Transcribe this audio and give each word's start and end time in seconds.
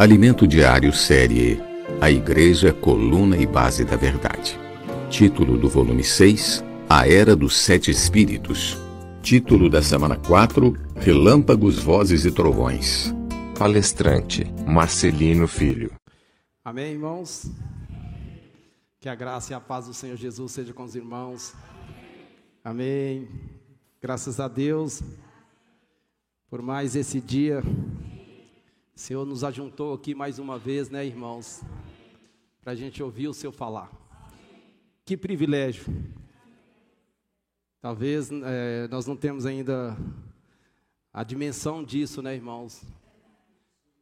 Alimento 0.00 0.46
Diário 0.46 0.94
Série 0.94 1.60
A 2.00 2.10
Igreja, 2.10 2.72
Coluna 2.72 3.36
e 3.36 3.46
Base 3.46 3.84
da 3.84 3.96
Verdade. 3.96 4.58
Título 5.10 5.58
do 5.58 5.68
volume 5.68 6.02
6 6.02 6.64
A 6.88 7.06
Era 7.06 7.36
dos 7.36 7.54
Sete 7.54 7.90
Espíritos. 7.90 8.78
Título 9.20 9.68
da 9.68 9.82
semana 9.82 10.16
4 10.16 10.72
Relâmpagos, 10.96 11.78
Vozes 11.78 12.24
e 12.24 12.32
Trovões. 12.32 13.14
Palestrante 13.58 14.50
Marcelino 14.66 15.46
Filho. 15.46 15.92
Amém, 16.64 16.92
irmãos? 16.92 17.50
Que 19.00 19.10
a 19.10 19.14
graça 19.14 19.52
e 19.52 19.54
a 19.54 19.60
paz 19.60 19.84
do 19.84 19.92
Senhor 19.92 20.16
Jesus 20.16 20.50
seja 20.50 20.72
com 20.72 20.84
os 20.84 20.94
irmãos. 20.94 21.52
Amém. 22.64 23.28
Graças 24.00 24.40
a 24.40 24.48
Deus 24.48 25.02
por 26.48 26.62
mais 26.62 26.96
esse 26.96 27.20
dia. 27.20 27.62
O 29.00 29.02
Senhor 29.02 29.24
nos 29.24 29.42
ajuntou 29.42 29.94
aqui 29.94 30.14
mais 30.14 30.38
uma 30.38 30.58
vez, 30.58 30.90
né, 30.90 31.06
irmãos? 31.06 31.62
Para 32.60 32.72
a 32.72 32.76
gente 32.76 33.02
ouvir 33.02 33.28
o 33.28 33.32
Seu 33.32 33.50
falar. 33.50 33.90
Que 35.06 35.16
privilégio. 35.16 35.86
Talvez 37.80 38.28
é, 38.30 38.86
nós 38.88 39.06
não 39.06 39.16
temos 39.16 39.46
ainda 39.46 39.96
a 41.14 41.24
dimensão 41.24 41.82
disso, 41.82 42.20
né, 42.20 42.34
irmãos? 42.34 42.84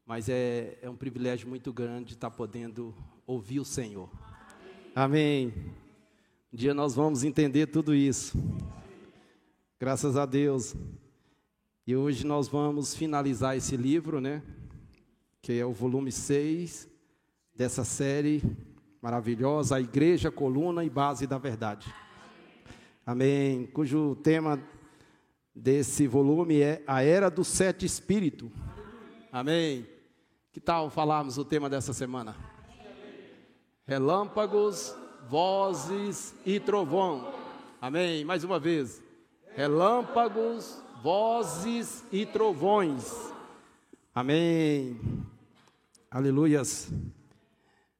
Mas 0.04 0.28
é, 0.28 0.76
é 0.82 0.90
um 0.90 0.96
privilégio 0.96 1.48
muito 1.48 1.72
grande 1.72 2.14
estar 2.14 2.32
podendo 2.32 2.92
ouvir 3.24 3.60
o 3.60 3.64
Senhor. 3.64 4.10
Amém. 4.96 5.54
Um 6.52 6.56
dia 6.56 6.74
nós 6.74 6.96
vamos 6.96 7.22
entender 7.22 7.68
tudo 7.68 7.94
isso. 7.94 8.36
Graças 9.78 10.16
a 10.16 10.26
Deus. 10.26 10.74
E 11.86 11.94
hoje 11.94 12.26
nós 12.26 12.48
vamos 12.48 12.96
finalizar 12.96 13.56
esse 13.56 13.76
livro, 13.76 14.20
né? 14.20 14.42
Que 15.40 15.58
é 15.58 15.64
o 15.64 15.72
volume 15.72 16.12
6 16.12 16.88
dessa 17.54 17.84
série 17.84 18.42
maravilhosa, 19.00 19.76
A 19.76 19.80
Igreja, 19.80 20.30
Coluna 20.30 20.84
e 20.84 20.90
Base 20.90 21.26
da 21.26 21.38
Verdade. 21.38 21.92
Amém. 23.06 23.66
Cujo 23.66 24.16
tema 24.16 24.62
desse 25.54 26.06
volume 26.06 26.60
é 26.60 26.82
A 26.86 27.02
Era 27.02 27.30
do 27.30 27.44
Sete 27.44 27.86
Espírito. 27.86 28.50
Amém. 29.32 29.86
Que 30.52 30.60
tal 30.60 30.90
falarmos 30.90 31.38
o 31.38 31.44
tema 31.44 31.68
dessa 31.70 31.92
semana? 31.92 32.36
Relâmpagos, 33.86 34.94
vozes 35.28 36.34
e 36.44 36.60
trovão. 36.60 37.32
Amém. 37.80 38.24
Mais 38.24 38.44
uma 38.44 38.58
vez 38.58 39.02
relâmpagos, 39.54 40.82
vozes 41.02 42.04
e 42.12 42.26
trovões. 42.26 43.32
Amém. 44.20 44.98
Aleluias. 46.10 46.92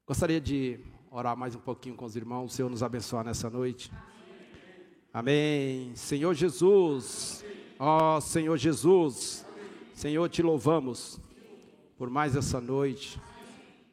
Gostaria 0.05 0.41
de 0.41 0.80
orar 1.12 1.36
mais 1.36 1.55
um 1.55 1.61
pouquinho 1.61 1.94
com 1.94 2.05
os 2.05 2.16
irmãos, 2.16 2.47
o 2.47 2.56
Senhor 2.56 2.69
nos 2.69 2.83
abençoar 2.83 3.24
nessa 3.24 3.48
noite. 3.48 3.92
Amém. 5.14 5.94
Senhor 5.94 6.34
Jesus, 6.34 7.44
ó 7.78 8.19
Senhor 8.19 8.56
Jesus, 8.56 9.46
Senhor, 9.94 10.28
te 10.28 10.42
louvamos 10.42 11.20
por 11.96 12.11
mais 12.11 12.34
essa 12.34 12.61
noite, 12.61 13.22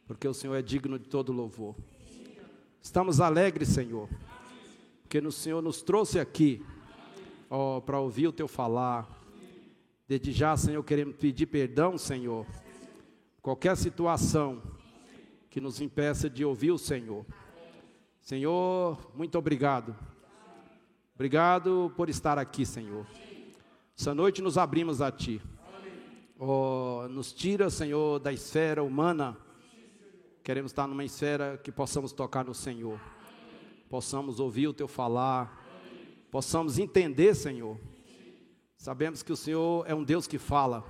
porque 0.07 0.27
o 0.27 0.33
Senhor 0.33 0.55
é 0.55 0.63
digno 0.63 0.97
de 0.97 1.07
todo 1.07 1.31
louvor. 1.31 1.75
Estamos 2.81 3.21
alegres, 3.21 3.69
Senhor, 3.69 4.09
porque 5.03 5.19
o 5.19 5.31
Senhor 5.31 5.61
nos 5.61 5.83
trouxe 5.83 6.19
aqui 6.19 6.65
ó, 7.51 7.81
para 7.81 7.99
ouvir 7.99 8.29
o 8.29 8.33
teu 8.33 8.47
falar. 8.47 9.14
Desde 10.07 10.31
já, 10.31 10.55
Senhor, 10.55 10.83
queremos 10.83 11.15
pedir 11.15 11.47
perdão, 11.47 11.97
Senhor. 11.97 12.45
Qualquer 13.41 13.75
situação 13.75 14.61
que 15.49 15.59
nos 15.59 15.81
impeça 15.81 16.29
de 16.29 16.45
ouvir 16.45 16.71
o 16.71 16.77
Senhor. 16.77 17.25
Senhor, 18.21 19.11
muito 19.15 19.37
obrigado. 19.37 19.95
Obrigado 21.13 21.91
por 21.95 22.09
estar 22.09 22.37
aqui, 22.37 22.65
Senhor. 22.65 23.05
Essa 23.97 24.13
noite 24.13 24.41
nos 24.41 24.57
abrimos 24.57 25.01
a 25.01 25.11
Ti. 25.11 25.41
Oh, 26.37 27.07
nos 27.09 27.31
tira, 27.31 27.69
Senhor, 27.69 28.19
da 28.19 28.33
esfera 28.33 28.83
humana. 28.83 29.37
Queremos 30.43 30.71
estar 30.71 30.87
numa 30.87 31.05
esfera 31.05 31.57
que 31.63 31.71
possamos 31.71 32.11
tocar 32.11 32.43
no 32.43 32.53
Senhor. 32.53 32.99
Possamos 33.89 34.39
ouvir 34.39 34.67
o 34.67 34.73
Teu 34.73 34.87
falar 34.87 35.65
possamos 36.35 36.77
entender, 36.77 37.33
Senhor. 37.33 37.79
Sabemos 38.85 39.23
que 39.23 39.33
o 39.33 39.35
Senhor 39.35 39.83
é 39.87 39.95
um 39.95 40.03
Deus 40.03 40.27
que 40.27 40.37
fala, 40.37 40.85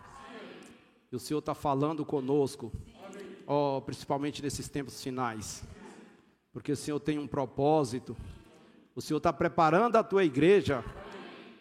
e 1.10 1.16
o 1.16 1.20
Senhor 1.20 1.40
está 1.40 1.56
falando 1.56 2.04
conosco, 2.04 2.70
ó, 3.48 3.80
principalmente 3.80 4.44
nesses 4.44 4.68
tempos 4.68 5.02
finais, 5.02 5.64
porque 6.52 6.74
o 6.74 6.76
Senhor 6.76 7.00
tem 7.00 7.18
um 7.18 7.26
propósito, 7.26 8.14
o 8.94 9.02
Senhor 9.02 9.20
está 9.20 9.32
preparando 9.32 9.96
a 9.96 10.04
tua 10.04 10.26
igreja, 10.26 10.84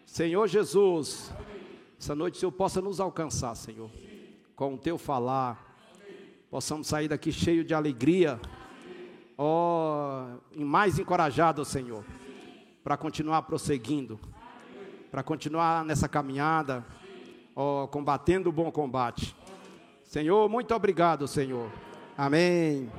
Senhor 0.05 0.49
Jesus, 0.49 1.33
essa 1.97 2.17
noite 2.17 2.35
o 2.35 2.41
Senhor 2.41 2.51
possa 2.51 2.81
nos 2.81 2.99
alcançar, 2.99 3.55
Senhor, 3.55 3.89
com 4.57 4.75
o 4.75 4.79
teu 4.79 4.99
falar, 4.99 5.79
possamos 6.51 6.89
sair 6.89 7.07
daqui 7.07 7.31
cheio 7.31 7.63
de 7.63 7.75
alegria, 7.75 8.41
ó, 9.39 10.31
e 10.51 10.65
mais 10.65 10.99
encorajado, 10.99 11.65
Senhor 11.65 12.05
para 12.85 12.99
continuar 12.99 13.41
prosseguindo, 13.43 14.21
para 15.15 15.23
continuar 15.23 15.85
nessa 15.85 16.09
caminhada, 16.09 16.85
ó, 17.55 17.87
combatendo 17.87 18.49
o 18.49 18.53
bom 18.53 18.73
combate. 18.73 19.33
Senhor, 20.03 20.49
muito 20.49 20.75
obrigado, 20.75 21.29
Senhor. 21.29 21.71
Amém. 22.19 22.91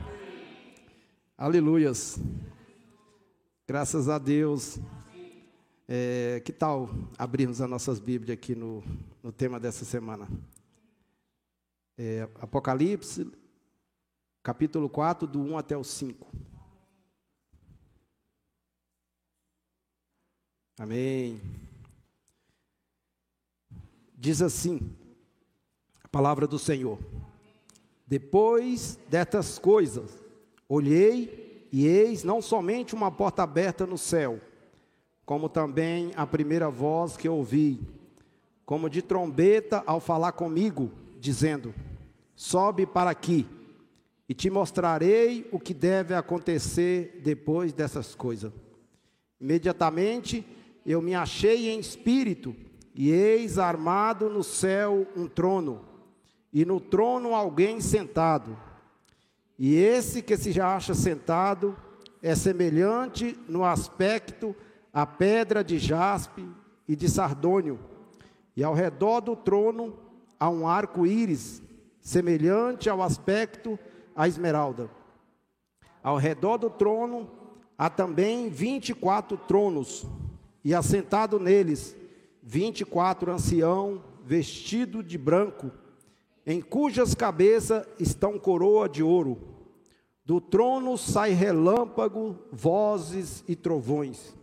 Aleluias. 1.37 2.17
Graças 3.67 4.07
a 4.07 4.17
Deus. 4.17 4.79
É, 5.89 6.41
que 6.45 6.53
tal 6.53 6.89
abrirmos 7.17 7.59
as 7.59 7.69
nossas 7.69 7.99
Bíblias 7.99 8.37
aqui 8.37 8.55
no, 8.55 8.81
no 9.21 9.33
tema 9.33 9.59
dessa 9.59 9.83
semana? 9.83 10.25
É, 11.97 12.29
Apocalipse, 12.39 13.29
capítulo 14.41 14.87
4, 14.87 15.27
do 15.27 15.41
1 15.41 15.57
até 15.57 15.75
o 15.75 15.83
5. 15.83 16.25
Amém. 20.79 21.41
Diz 24.25 24.41
assim 24.41 24.79
a 26.03 26.07
palavra 26.07 26.47
do 26.47 26.57
Senhor: 26.57 26.97
Depois 28.07 28.97
destas 29.07 29.59
coisas, 29.59 30.19
olhei 30.67 31.67
e 31.71 31.85
eis 31.85 32.23
não 32.23 32.41
somente 32.41 32.95
uma 32.95 33.11
porta 33.11 33.43
aberta 33.43 33.85
no 33.85 33.99
céu, 33.99 34.41
como 35.27 35.47
também 35.47 36.11
a 36.15 36.25
primeira 36.25 36.71
voz 36.71 37.15
que 37.15 37.29
ouvi, 37.29 37.79
como 38.65 38.89
de 38.89 39.03
trombeta 39.03 39.83
ao 39.85 39.99
falar 39.99 40.31
comigo, 40.31 40.91
dizendo: 41.19 41.71
Sobe 42.35 42.87
para 42.87 43.11
aqui, 43.11 43.45
e 44.27 44.33
te 44.33 44.49
mostrarei 44.49 45.47
o 45.51 45.59
que 45.59 45.71
deve 45.71 46.15
acontecer 46.15 47.21
depois 47.23 47.73
dessas 47.73 48.15
coisas. 48.15 48.51
Imediatamente 49.39 50.43
eu 50.83 50.99
me 50.99 51.13
achei 51.13 51.69
em 51.69 51.79
espírito, 51.79 52.55
e 52.95 53.11
eis 53.11 53.59
armado 53.59 54.29
no 54.29 54.41
céu 54.41 55.05
um 55.17 55.27
trono, 55.27 55.81
e 56.53 56.63
no 56.63 56.79
trono 56.79 57.35
alguém 57.35 57.81
sentado. 57.81 58.57
E 59.59 59.75
esse 59.75 60.21
que 60.21 60.37
se 60.37 60.59
acha 60.61 60.93
sentado 60.93 61.75
é 62.21 62.33
semelhante 62.33 63.37
no 63.49 63.65
aspecto 63.65 64.55
à 64.93 65.05
pedra 65.05 65.61
de 65.61 65.77
jaspe 65.77 66.47
e 66.87 66.95
de 66.95 67.09
sardônio, 67.09 67.77
e 68.55 68.63
ao 68.63 68.73
redor 68.73 69.19
do 69.19 69.35
trono 69.35 69.99
há 70.39 70.49
um 70.49 70.65
arco-íris, 70.65 71.61
semelhante 71.99 72.89
ao 72.89 73.01
aspecto 73.01 73.77
à 74.15 74.25
esmeralda. 74.25 74.89
Ao 76.01 76.15
redor 76.15 76.57
do 76.57 76.69
trono 76.69 77.29
há 77.77 77.89
também 77.89 78.47
vinte 78.47 78.89
e 78.89 78.93
quatro 78.93 79.35
tronos, 79.35 80.07
e 80.63 80.73
assentado 80.73 81.37
neles, 81.37 81.93
vinte 82.47 82.81
e 82.81 82.85
quatro 82.85 83.31
ancião 83.31 84.03
vestido 84.23 85.01
de 85.01 85.17
branco, 85.17 85.71
em 86.45 86.61
cujas 86.61 87.15
cabeças 87.15 87.87
estão 87.99 88.37
coroa 88.37 88.87
de 88.87 89.01
ouro. 89.01 89.41
Do 90.23 90.39
trono 90.39 90.95
sai 90.95 91.31
relâmpago, 91.31 92.37
vozes 92.51 93.43
e 93.47 93.55
trovões. 93.55 94.35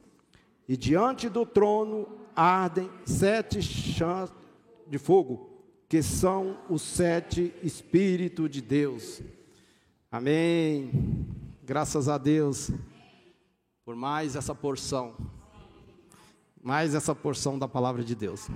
E 0.69 0.77
diante 0.77 1.29
do 1.29 1.47
trono 1.47 2.09
ardem 2.35 2.91
sete 3.05 3.63
chãs 3.63 4.33
de 4.89 4.99
fogo, 4.99 5.51
que 5.89 6.03
são 6.03 6.59
os 6.69 6.83
sete 6.83 7.55
Espíritos 7.63 8.51
de 8.51 8.61
Deus. 8.61 9.21
Amém. 10.11 10.91
Graças 11.63 12.09
a 12.09 12.19
Deus 12.19 12.71
por 13.85 13.95
mais 13.95 14.35
essa 14.37 14.55
porção 14.55 15.15
mais 16.63 16.95
essa 16.95 17.13
porção 17.13 17.59
da 17.59 17.67
palavra 17.67 18.05
de 18.05 18.15
Deus. 18.15 18.49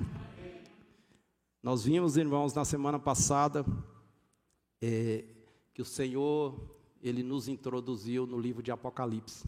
Nós 1.61 1.85
vimos, 1.85 2.17
irmãos, 2.17 2.55
na 2.55 2.65
semana 2.65 3.01
passada, 3.01 3.67
é, 4.81 5.25
que 5.75 5.83
o 5.83 5.85
Senhor, 5.85 6.55
Ele 7.03 7.25
nos 7.25 7.49
introduziu 7.49 8.25
no 8.25 8.39
livro 8.39 8.63
de 8.63 8.71
Apocalipse. 8.71 9.45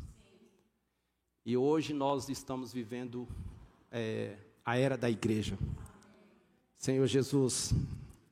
E 1.46 1.56
hoje 1.56 1.94
nós 1.94 2.28
estamos 2.28 2.72
vivendo 2.72 3.28
é, 3.93 4.37
a 4.64 4.76
era 4.76 4.99
da 4.99 5.08
igreja. 5.08 5.56
Senhor 6.76 7.06
Jesus, 7.06 7.72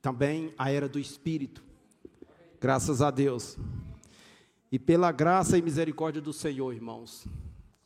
também 0.03 0.53
a 0.59 0.71
era 0.71 0.89
do 0.89 0.99
Espírito. 0.99 1.63
Graças 2.61 3.01
a 3.01 3.13
Deus. 3.13 3.57
E 4.73 4.79
pela 4.79 5.13
graça 5.13 5.57
e 5.57 5.63
misericórdia 5.63 6.21
do 6.21 6.33
Senhor, 6.33 6.75
irmãos, 6.75 7.25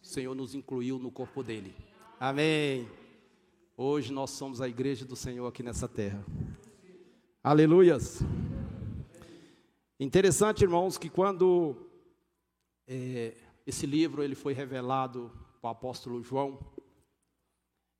o 0.03 0.07
Senhor 0.07 0.35
nos 0.35 0.55
incluiu 0.55 0.99
no 0.99 1.11
corpo 1.11 1.43
dele. 1.43 1.90
Amém. 2.23 2.87
Hoje 3.75 4.13
nós 4.13 4.29
somos 4.29 4.61
a 4.61 4.69
igreja 4.69 5.07
do 5.07 5.17
Senhor 5.17 5.47
aqui 5.47 5.63
nessa 5.63 5.89
terra. 5.89 6.23
Aleluias. 7.43 8.19
Interessante, 9.99 10.63
irmãos, 10.63 10.99
que 10.99 11.09
quando 11.09 11.75
é, 12.87 13.35
esse 13.67 13.87
livro 13.87 14.23
ele 14.23 14.35
foi 14.35 14.53
revelado 14.53 15.33
para 15.63 15.69
o 15.69 15.71
apóstolo 15.71 16.23
João, 16.23 16.59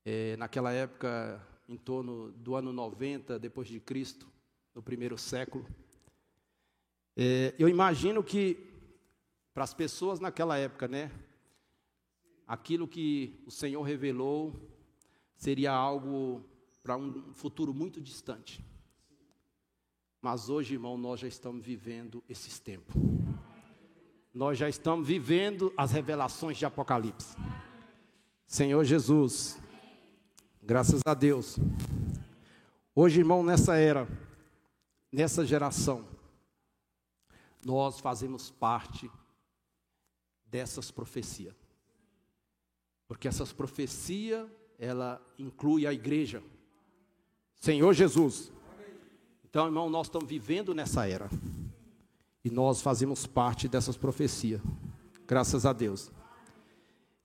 é, 0.05 0.37
naquela 0.37 0.71
época, 0.71 1.41
em 1.67 1.79
torno 1.79 2.31
do 2.33 2.55
ano 2.55 2.75
90 2.75 3.39
depois 3.39 3.69
de 3.69 3.81
Cristo, 3.81 4.27
no 4.75 4.83
primeiro 4.83 5.17
século, 5.17 5.67
é, 7.17 7.55
eu 7.59 7.71
imagino 7.71 8.23
que 8.23 8.69
para 9.55 9.65
as 9.65 9.73
pessoas 9.73 10.21
naquela 10.21 10.59
época, 10.59 10.87
né, 10.87 11.11
aquilo 12.51 12.89
que 12.89 13.41
o 13.47 13.51
Senhor 13.53 13.81
revelou 13.81 14.53
seria 15.37 15.71
algo 15.71 16.45
para 16.83 16.97
um 16.97 17.33
futuro 17.33 17.73
muito 17.73 18.01
distante. 18.01 18.61
Mas 20.21 20.49
hoje, 20.49 20.75
irmão, 20.75 20.99
nós 20.99 21.21
já 21.21 21.29
estamos 21.29 21.65
vivendo 21.65 22.25
esses 22.29 22.59
tempos. 22.59 22.97
Nós 24.35 24.59
já 24.59 24.69
estamos 24.69 25.07
vivendo 25.07 25.73
as 25.77 25.93
revelações 25.93 26.59
de 26.59 26.67
Apocalipse. 26.67 27.37
Senhor 28.49 28.83
Jesus, 28.83 29.57
graças 30.61 31.03
a 31.07 31.15
Deus. 31.15 31.57
Hoje, 32.93 33.21
irmão, 33.21 33.45
nessa 33.45 33.77
era, 33.77 34.09
nessa 35.13 35.47
geração, 35.47 36.05
nós 37.65 38.01
fazemos 38.01 38.51
parte 38.51 39.09
dessas 40.45 40.91
profecias. 40.91 41.70
Porque 43.11 43.27
essas 43.27 43.53
profecias, 43.53 44.49
ela 44.79 45.21
inclui 45.37 45.85
a 45.85 45.93
igreja. 45.93 46.41
Senhor 47.57 47.93
Jesus. 47.93 48.53
Então, 49.45 49.67
irmão, 49.67 49.91
nós 49.91 50.07
estamos 50.07 50.29
vivendo 50.29 50.73
nessa 50.73 51.09
era. 51.09 51.29
E 52.45 52.49
nós 52.49 52.81
fazemos 52.81 53.27
parte 53.27 53.67
dessas 53.67 53.97
profecias. 53.97 54.61
Graças 55.27 55.67
a 55.67 55.73
Deus. 55.73 56.13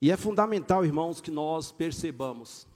E 0.02 0.10
é 0.10 0.16
fundamental, 0.16 0.84
irmãos, 0.84 1.20
que 1.20 1.30
nós 1.30 1.70
percebamos 1.70 2.66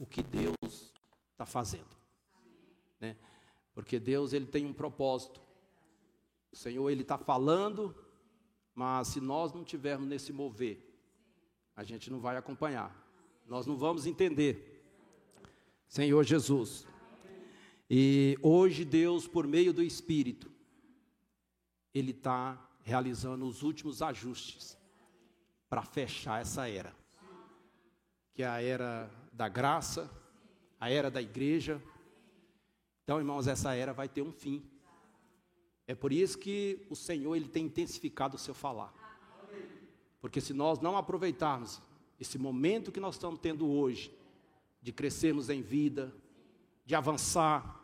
o 0.00 0.06
que 0.06 0.22
Deus 0.22 0.92
está 1.32 1.44
fazendo. 1.44 1.90
Né? 3.00 3.16
Porque 3.74 3.98
Deus 3.98 4.32
ele 4.32 4.46
tem 4.46 4.64
um 4.64 4.72
propósito. 4.72 5.40
O 6.52 6.56
Senhor 6.56 6.88
ele 6.88 7.02
está 7.02 7.18
falando, 7.18 7.92
mas 8.76 9.08
se 9.08 9.20
nós 9.20 9.52
não 9.52 9.64
tivermos 9.64 10.06
nesse 10.06 10.32
mover, 10.32 10.85
a 11.76 11.84
gente 11.84 12.10
não 12.10 12.18
vai 12.18 12.36
acompanhar. 12.38 12.90
Nós 13.46 13.66
não 13.66 13.76
vamos 13.76 14.06
entender. 14.06 14.82
Senhor 15.86 16.24
Jesus. 16.24 16.86
E 17.88 18.38
hoje 18.42 18.84
Deus, 18.84 19.28
por 19.28 19.46
meio 19.46 19.72
do 19.72 19.82
Espírito, 19.82 20.50
Ele 21.94 22.10
está 22.10 22.58
realizando 22.82 23.46
os 23.46 23.62
últimos 23.62 24.00
ajustes 24.00 24.76
para 25.68 25.82
fechar 25.82 26.40
essa 26.40 26.68
era, 26.68 26.94
que 28.32 28.42
é 28.42 28.48
a 28.48 28.62
era 28.62 29.10
da 29.32 29.48
graça, 29.48 30.10
a 30.80 30.90
era 30.90 31.10
da 31.10 31.20
igreja. 31.20 31.82
Então, 33.04 33.18
irmãos, 33.18 33.46
essa 33.46 33.74
era 33.74 33.92
vai 33.92 34.08
ter 34.08 34.22
um 34.22 34.32
fim. 34.32 34.68
É 35.86 35.94
por 35.94 36.12
isso 36.12 36.38
que 36.38 36.84
o 36.90 36.96
Senhor 36.96 37.36
ele 37.36 37.48
tem 37.48 37.66
intensificado 37.66 38.36
o 38.36 38.38
seu 38.38 38.54
falar. 38.54 39.05
Porque 40.20 40.40
se 40.40 40.52
nós 40.52 40.80
não 40.80 40.96
aproveitarmos 40.96 41.80
esse 42.18 42.38
momento 42.38 42.90
que 42.90 43.00
nós 43.00 43.14
estamos 43.14 43.38
tendo 43.40 43.68
hoje, 43.68 44.12
de 44.80 44.92
crescermos 44.92 45.50
em 45.50 45.62
vida, 45.62 46.14
de 46.84 46.94
avançar, 46.94 47.80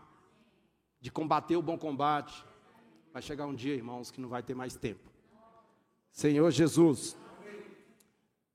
de 1.00 1.10
combater 1.10 1.56
o 1.56 1.62
bom 1.62 1.76
combate, 1.76 2.44
vai 3.12 3.20
chegar 3.20 3.46
um 3.46 3.54
dia, 3.54 3.74
irmãos, 3.74 4.10
que 4.10 4.20
não 4.20 4.28
vai 4.28 4.42
ter 4.42 4.54
mais 4.54 4.76
tempo. 4.76 5.10
Senhor 6.10 6.50
Jesus, 6.50 7.16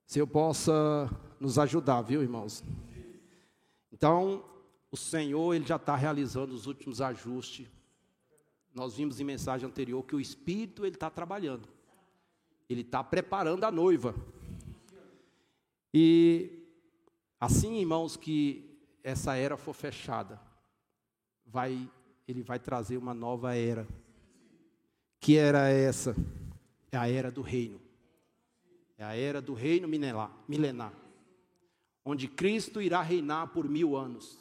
se 0.06 0.18
eu 0.18 0.26
possa 0.26 1.10
nos 1.38 1.58
ajudar, 1.58 2.02
viu, 2.02 2.22
irmãos? 2.22 2.64
Então, 3.92 4.44
o 4.90 4.96
Senhor, 4.96 5.54
Ele 5.54 5.66
já 5.66 5.76
está 5.76 5.94
realizando 5.94 6.54
os 6.54 6.66
últimos 6.66 7.00
ajustes. 7.00 7.68
Nós 8.74 8.94
vimos 8.94 9.20
em 9.20 9.24
mensagem 9.24 9.68
anterior 9.68 10.02
que 10.04 10.16
o 10.16 10.20
Espírito, 10.20 10.86
Ele 10.86 10.94
está 10.94 11.10
trabalhando. 11.10 11.68
Ele 12.68 12.82
está 12.82 13.02
preparando 13.02 13.64
a 13.64 13.70
noiva. 13.70 14.14
E 15.92 16.66
assim, 17.40 17.78
irmãos, 17.78 18.16
que 18.16 18.78
essa 19.02 19.34
era 19.36 19.56
for 19.56 19.72
fechada, 19.72 20.40
vai, 21.46 21.90
ele 22.26 22.42
vai 22.42 22.58
trazer 22.58 22.96
uma 22.96 23.14
nova 23.14 23.54
era. 23.54 23.86
Que 25.20 25.36
era 25.36 25.68
essa? 25.68 26.14
É 26.92 26.96
a 26.96 27.08
era 27.08 27.30
do 27.30 27.42
reino. 27.42 27.80
É 28.98 29.04
a 29.04 29.16
era 29.16 29.40
do 29.40 29.54
reino 29.54 29.86
milenar, 29.86 30.92
onde 32.04 32.26
Cristo 32.26 32.82
irá 32.82 33.00
reinar 33.00 33.48
por 33.48 33.68
mil 33.68 33.96
anos. 33.96 34.36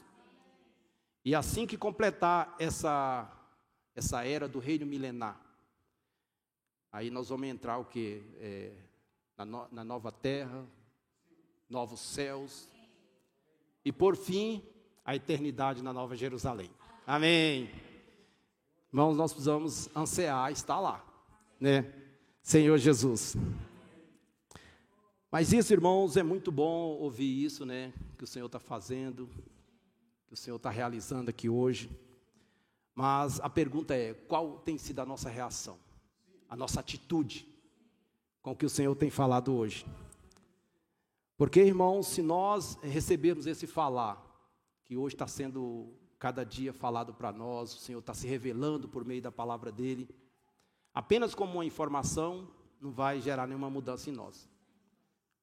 E 1.23 1.35
assim 1.35 1.67
que 1.67 1.77
completar 1.77 2.55
essa, 2.57 3.31
essa 3.93 4.25
era 4.25 4.47
do 4.47 4.57
reino 4.57 4.85
milenar, 4.85 5.39
Aí 6.91 7.09
nós 7.09 7.29
vamos 7.29 7.47
entrar 7.47 7.77
o 7.77 7.85
que? 7.85 8.23
É, 8.39 8.71
na, 9.37 9.45
no, 9.45 9.67
na 9.71 9.83
nova 9.83 10.11
terra, 10.11 10.65
novos 11.69 11.99
céus. 11.99 12.69
E 13.85 13.91
por 13.91 14.15
fim, 14.15 14.63
a 15.05 15.15
eternidade 15.15 15.83
na 15.83 15.93
nova 15.93 16.15
Jerusalém. 16.15 16.71
Amém. 17.05 17.69
Irmãos, 18.91 19.15
nós 19.15 19.31
precisamos 19.31 19.89
ansiar 19.95 20.51
estar 20.51 20.79
lá, 20.79 21.05
né? 21.59 21.93
Senhor 22.41 22.77
Jesus. 22.77 23.35
Mas 25.29 25.51
isso, 25.51 25.73
irmãos, 25.73 26.17
é 26.17 26.23
muito 26.23 26.51
bom 26.51 26.97
ouvir 26.97 27.43
isso, 27.43 27.65
né? 27.65 27.93
Que 28.17 28.23
o 28.23 28.27
Senhor 28.27 28.45
está 28.45 28.59
fazendo, 28.59 29.29
que 30.27 30.33
o 30.33 30.37
Senhor 30.37 30.55
está 30.55 30.69
realizando 30.69 31.29
aqui 31.29 31.49
hoje. 31.49 31.89
Mas 32.95 33.39
a 33.41 33.49
pergunta 33.49 33.93
é: 33.93 34.13
qual 34.13 34.59
tem 34.59 34.77
sido 34.77 34.99
a 34.99 35.05
nossa 35.05 35.29
reação? 35.29 35.77
A 36.49 36.55
nossa 36.55 36.79
atitude 36.79 37.47
com 38.41 38.51
o 38.51 38.55
que 38.55 38.65
o 38.65 38.69
Senhor 38.69 38.95
tem 38.95 39.09
falado 39.09 39.53
hoje. 39.53 39.85
Porque, 41.35 41.61
irmãos, 41.61 42.07
se 42.07 42.21
nós 42.21 42.75
recebermos 42.81 43.45
esse 43.45 43.67
falar, 43.67 44.23
que 44.85 44.97
hoje 44.97 45.15
está 45.15 45.27
sendo 45.27 45.93
cada 46.17 46.43
dia 46.43 46.73
falado 46.73 47.13
para 47.13 47.31
nós, 47.31 47.75
o 47.75 47.77
Senhor 47.77 47.99
está 47.99 48.13
se 48.13 48.25
revelando 48.25 48.87
por 48.87 49.05
meio 49.05 49.21
da 49.21 49.31
palavra 49.31 49.71
dele, 49.71 50.09
apenas 50.93 51.35
como 51.35 51.53
uma 51.53 51.65
informação, 51.65 52.49
não 52.81 52.91
vai 52.91 53.21
gerar 53.21 53.45
nenhuma 53.45 53.69
mudança 53.69 54.09
em 54.09 54.13
nós. 54.13 54.49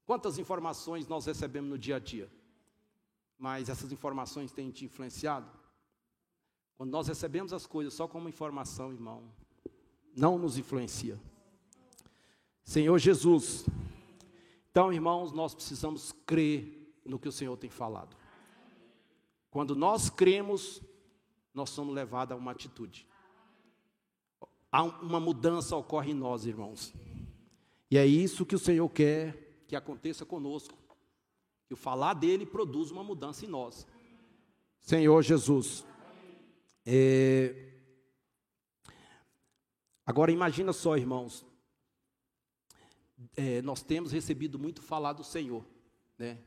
Quantas 0.05 0.39
informações 0.39 1.07
nós 1.07 1.27
recebemos 1.27 1.71
no 1.71 1.79
dia 1.79 1.97
a 1.97 1.99
dia? 1.99 2.31
Mas 3.39 3.69
essas 3.69 3.93
informações 3.93 4.53
têm 4.53 4.71
te 4.71 4.85
influenciado? 4.85 5.49
Quando 6.77 6.91
nós 6.91 7.07
recebemos 7.07 7.53
as 7.53 7.67
coisas 7.67 7.95
só 7.95 8.09
como 8.09 8.29
informação, 8.29 8.93
irmão, 8.93 9.31
não 10.17 10.39
nos 10.39 10.57
influencia. 10.59 11.19
Senhor 12.65 12.99
Jesus. 12.99 13.67
Então, 14.71 14.93
irmãos, 14.93 15.33
nós 15.33 15.55
precisamos 15.55 16.13
crer 16.27 16.95
no 17.05 17.19
que 17.19 17.29
o 17.29 17.33
Senhor 17.33 17.57
tem 17.57 17.71
falado. 17.71 18.17
Quando 19.51 19.77
nós 19.77 20.11
cremos, 20.11 20.83
nós 21.53 21.71
somos 21.71 21.95
levados 21.95 22.33
a 22.33 22.37
uma 22.37 22.51
atitude. 22.51 23.07
Uma 25.01 25.21
mudança 25.21 25.77
ocorre 25.77 26.11
em 26.11 26.15
nós, 26.15 26.47
irmãos. 26.47 26.93
E 27.91 27.97
é 27.97 28.05
isso 28.05 28.45
que 28.45 28.57
o 28.57 28.59
Senhor 28.59 28.89
quer 28.89 29.63
que 29.69 29.77
aconteça 29.77 30.25
conosco. 30.25 30.77
Que 31.69 31.75
o 31.75 31.77
falar 31.77 32.15
dele 32.15 32.45
produza 32.45 32.93
uma 32.93 33.05
mudança 33.05 33.45
em 33.45 33.49
nós. 33.49 33.87
Senhor 34.81 35.23
Jesus. 35.23 35.85
É, 36.85 37.74
Agora 40.07 40.31
imagina 40.31 40.73
só, 40.73 40.97
irmãos, 40.97 41.47
é, 43.37 43.63
nós 43.63 43.83
temos 43.83 44.13
recebido 44.13 44.59
muito 44.59 44.83
falar 44.83 45.15
do 45.15 45.25
Senhor, 45.25 45.65
né? 46.19 46.39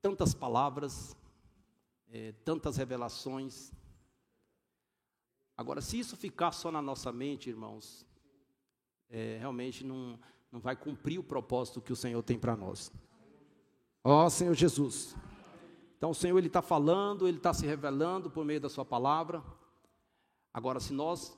Tantas 0.00 0.32
palavras, 0.32 1.14
é, 2.08 2.32
tantas 2.44 2.76
revelações. 2.76 3.72
Agora, 5.56 5.80
se 5.80 5.98
isso 5.98 6.16
ficar 6.16 6.52
só 6.52 6.70
na 6.70 6.80
nossa 6.80 7.12
mente, 7.12 7.50
irmãos, 7.50 8.06
é, 9.10 9.36
realmente 9.38 9.84
não, 9.84 10.18
não 10.50 10.60
vai 10.60 10.74
cumprir 10.74 11.18
o 11.18 11.24
propósito 11.24 11.82
que 11.82 11.92
o 11.92 11.96
Senhor 11.96 12.22
tem 12.22 12.38
para 12.38 12.56
nós. 12.56 12.90
Ó 14.02 14.24
oh, 14.24 14.30
Senhor 14.30 14.54
Jesus. 14.54 15.14
Então 15.98 16.10
o 16.10 16.14
Senhor 16.14 16.38
ele 16.38 16.46
está 16.46 16.62
falando, 16.62 17.26
ele 17.26 17.38
está 17.38 17.52
se 17.52 17.66
revelando 17.66 18.30
por 18.30 18.44
meio 18.44 18.60
da 18.60 18.68
sua 18.68 18.84
palavra. 18.84 19.42
Agora, 20.52 20.80
se 20.80 20.92
nós 20.92 21.36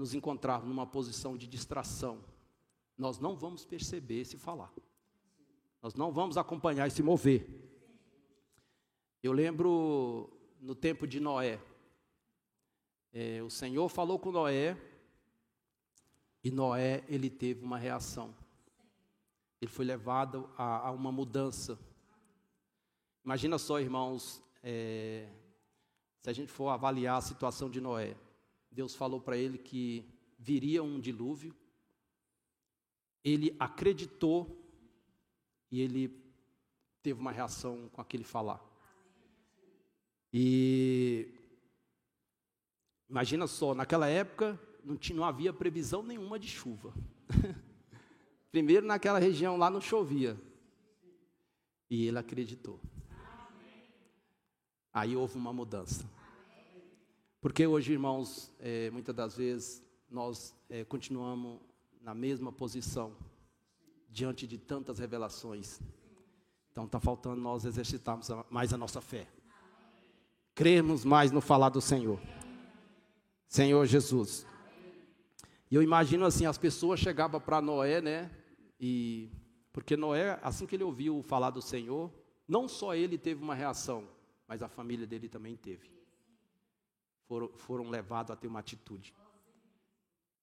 nos 0.00 0.14
encontrarmos 0.14 0.66
numa 0.66 0.86
posição 0.86 1.36
de 1.36 1.46
distração, 1.46 2.24
nós 2.96 3.18
não 3.18 3.36
vamos 3.36 3.66
perceber 3.66 4.24
se 4.24 4.38
falar. 4.38 4.72
Nós 5.82 5.94
não 5.94 6.10
vamos 6.10 6.38
acompanhar 6.38 6.88
e 6.88 6.90
se 6.90 7.02
mover. 7.02 7.46
Eu 9.22 9.30
lembro 9.34 10.32
no 10.58 10.74
tempo 10.74 11.06
de 11.06 11.20
Noé. 11.20 11.60
É, 13.12 13.42
o 13.42 13.50
Senhor 13.50 13.86
falou 13.90 14.18
com 14.18 14.32
Noé 14.32 14.74
e 16.42 16.50
Noé 16.50 17.04
ele 17.06 17.28
teve 17.28 17.62
uma 17.62 17.76
reação. 17.76 18.34
Ele 19.60 19.70
foi 19.70 19.84
levado 19.84 20.48
a, 20.56 20.88
a 20.88 20.90
uma 20.92 21.12
mudança. 21.12 21.78
Imagina 23.22 23.58
só, 23.58 23.78
irmãos, 23.78 24.42
é, 24.62 25.28
se 26.22 26.30
a 26.30 26.32
gente 26.32 26.50
for 26.50 26.70
avaliar 26.70 27.18
a 27.18 27.20
situação 27.20 27.68
de 27.68 27.82
Noé. 27.82 28.16
Deus 28.70 28.94
falou 28.94 29.20
para 29.20 29.36
ele 29.36 29.58
que 29.58 30.04
viria 30.38 30.82
um 30.82 31.00
dilúvio. 31.00 31.54
Ele 33.24 33.54
acreditou 33.58 34.56
e 35.70 35.80
ele 35.80 36.22
teve 37.02 37.20
uma 37.20 37.32
reação 37.32 37.88
com 37.92 38.00
aquele 38.00 38.24
falar. 38.24 38.64
E 40.32 41.28
imagina 43.08 43.46
só, 43.46 43.74
naquela 43.74 44.06
época 44.06 44.58
não, 44.84 44.96
tinha, 44.96 45.16
não 45.16 45.24
havia 45.24 45.52
previsão 45.52 46.02
nenhuma 46.02 46.38
de 46.38 46.48
chuva. 46.48 46.94
Primeiro 48.50 48.86
naquela 48.86 49.18
região 49.18 49.56
lá 49.56 49.68
não 49.68 49.80
chovia. 49.80 50.40
E 51.88 52.06
ele 52.06 52.18
acreditou. 52.18 52.80
Aí 54.92 55.16
houve 55.16 55.36
uma 55.36 55.52
mudança. 55.52 56.08
Porque 57.40 57.66
hoje, 57.66 57.92
irmãos, 57.92 58.52
é, 58.60 58.90
muitas 58.90 59.14
das 59.14 59.34
vezes 59.34 59.82
nós 60.10 60.54
é, 60.68 60.84
continuamos 60.84 61.58
na 62.02 62.14
mesma 62.14 62.52
posição 62.52 63.16
diante 64.10 64.46
de 64.46 64.58
tantas 64.58 64.98
revelações. 64.98 65.80
Então 66.70 66.84
está 66.84 67.00
faltando 67.00 67.40
nós 67.40 67.64
exercitarmos 67.64 68.28
mais 68.50 68.74
a 68.74 68.76
nossa 68.76 69.00
fé. 69.00 69.26
Cremos 70.54 71.02
mais 71.02 71.32
no 71.32 71.40
falar 71.40 71.70
do 71.70 71.80
Senhor. 71.80 72.20
Senhor 73.48 73.86
Jesus. 73.86 74.46
E 75.70 75.74
eu 75.74 75.82
imagino 75.82 76.26
assim, 76.26 76.44
as 76.44 76.58
pessoas 76.58 77.00
chegavam 77.00 77.40
para 77.40 77.62
Noé, 77.62 78.02
né? 78.02 78.30
E 78.78 79.30
porque 79.72 79.96
Noé, 79.96 80.38
assim 80.42 80.66
que 80.66 80.76
ele 80.76 80.84
ouviu 80.84 81.22
falar 81.22 81.48
do 81.48 81.62
Senhor, 81.62 82.12
não 82.46 82.68
só 82.68 82.94
ele 82.94 83.16
teve 83.16 83.42
uma 83.42 83.54
reação, 83.54 84.06
mas 84.46 84.62
a 84.62 84.68
família 84.68 85.06
dele 85.06 85.28
também 85.28 85.56
teve 85.56 85.99
foram, 87.30 87.48
foram 87.50 87.88
levados 87.88 88.32
a 88.32 88.36
ter 88.36 88.48
uma 88.48 88.58
atitude. 88.58 89.14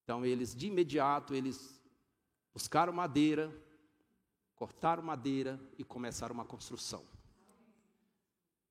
Então 0.06 0.26
eles 0.26 0.56
de 0.56 0.68
imediato 0.68 1.36
eles 1.36 1.84
buscaram 2.54 2.94
madeira, 2.94 3.54
cortaram 4.56 5.04
madeira 5.04 5.60
e 5.78 5.84
começaram 5.84 6.34
uma 6.34 6.46
construção. 6.46 7.04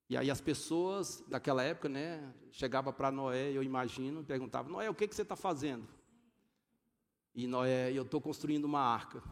E 0.08 0.16
aí 0.16 0.30
as 0.30 0.40
pessoas 0.40 1.22
daquela 1.28 1.62
época, 1.62 1.90
né, 1.90 2.32
chegava 2.50 2.90
para 2.90 3.10
Noé, 3.10 3.52
eu 3.52 3.62
imagino, 3.62 4.24
perguntavam: 4.24 4.72
Noé, 4.72 4.88
o 4.88 4.94
que, 4.94 5.06
que 5.06 5.14
você 5.14 5.20
está 5.20 5.36
fazendo? 5.36 5.86
E 7.34 7.46
Noé, 7.46 7.92
eu 7.92 8.02
estou 8.02 8.18
construindo 8.18 8.64
uma 8.64 8.80
arca 8.80 9.22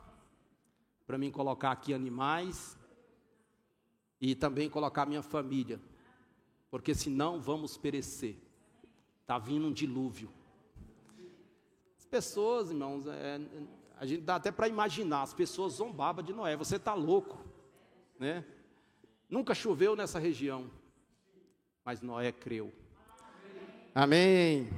para 1.07 1.17
mim 1.17 1.31
colocar 1.31 1.71
aqui 1.71 1.95
animais 1.95 2.79
e 4.21 4.35
também 4.35 4.69
colocar 4.69 5.07
minha 5.07 5.23
família, 5.23 5.81
porque 6.71 6.95
senão 6.95 7.41
vamos 7.41 7.79
perecer. 7.79 8.44
Está 9.25 9.39
vindo 9.39 9.67
um 9.67 9.73
dilúvio. 9.73 10.31
As 11.99 12.05
pessoas, 12.05 12.69
irmãos, 12.69 13.07
é, 13.07 13.41
a 13.97 14.05
gente 14.05 14.21
dá 14.21 14.37
até 14.37 14.53
para 14.53 14.69
imaginar, 14.69 15.23
as 15.23 15.33
pessoas 15.33 15.73
zombavam 15.73 16.23
de 16.23 16.35
Noé, 16.35 16.55
você 16.59 16.77
está 16.77 16.93
louco, 16.93 17.43
né? 18.19 18.45
Nunca 19.27 19.55
choveu 19.55 19.97
nessa 19.97 20.19
região, 20.19 20.71
mas 21.83 22.03
Noé 22.03 22.33
creu. 22.33 22.71
Amém. 23.95 24.69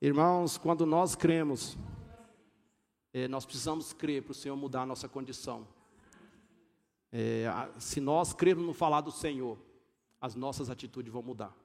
Irmãos, 0.00 0.58
quando 0.58 0.84
nós 0.84 1.14
cremos, 1.14 1.78
é, 3.14 3.28
nós 3.28 3.46
precisamos 3.46 3.92
crer 3.92 4.24
para 4.24 4.32
o 4.32 4.34
Senhor 4.34 4.56
mudar 4.56 4.82
a 4.82 4.86
nossa 4.86 5.08
condição. 5.08 5.64
É, 7.12 7.44
se 7.78 8.00
nós 8.00 8.32
crermos 8.32 8.66
no 8.66 8.74
falar 8.74 9.00
do 9.00 9.12
Senhor, 9.12 9.56
as 10.20 10.34
nossas 10.34 10.68
atitudes 10.68 11.12
vão 11.12 11.22
mudar 11.22 11.61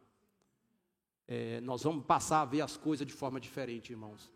é, 1.27 1.60
nós 1.62 1.84
vamos 1.84 2.05
passar 2.05 2.41
a 2.41 2.46
ver 2.46 2.62
as 2.62 2.77
coisas 2.77 3.05
de 3.05 3.12
forma 3.12 3.39
diferente, 3.39 3.91
irmãos. 3.91 4.31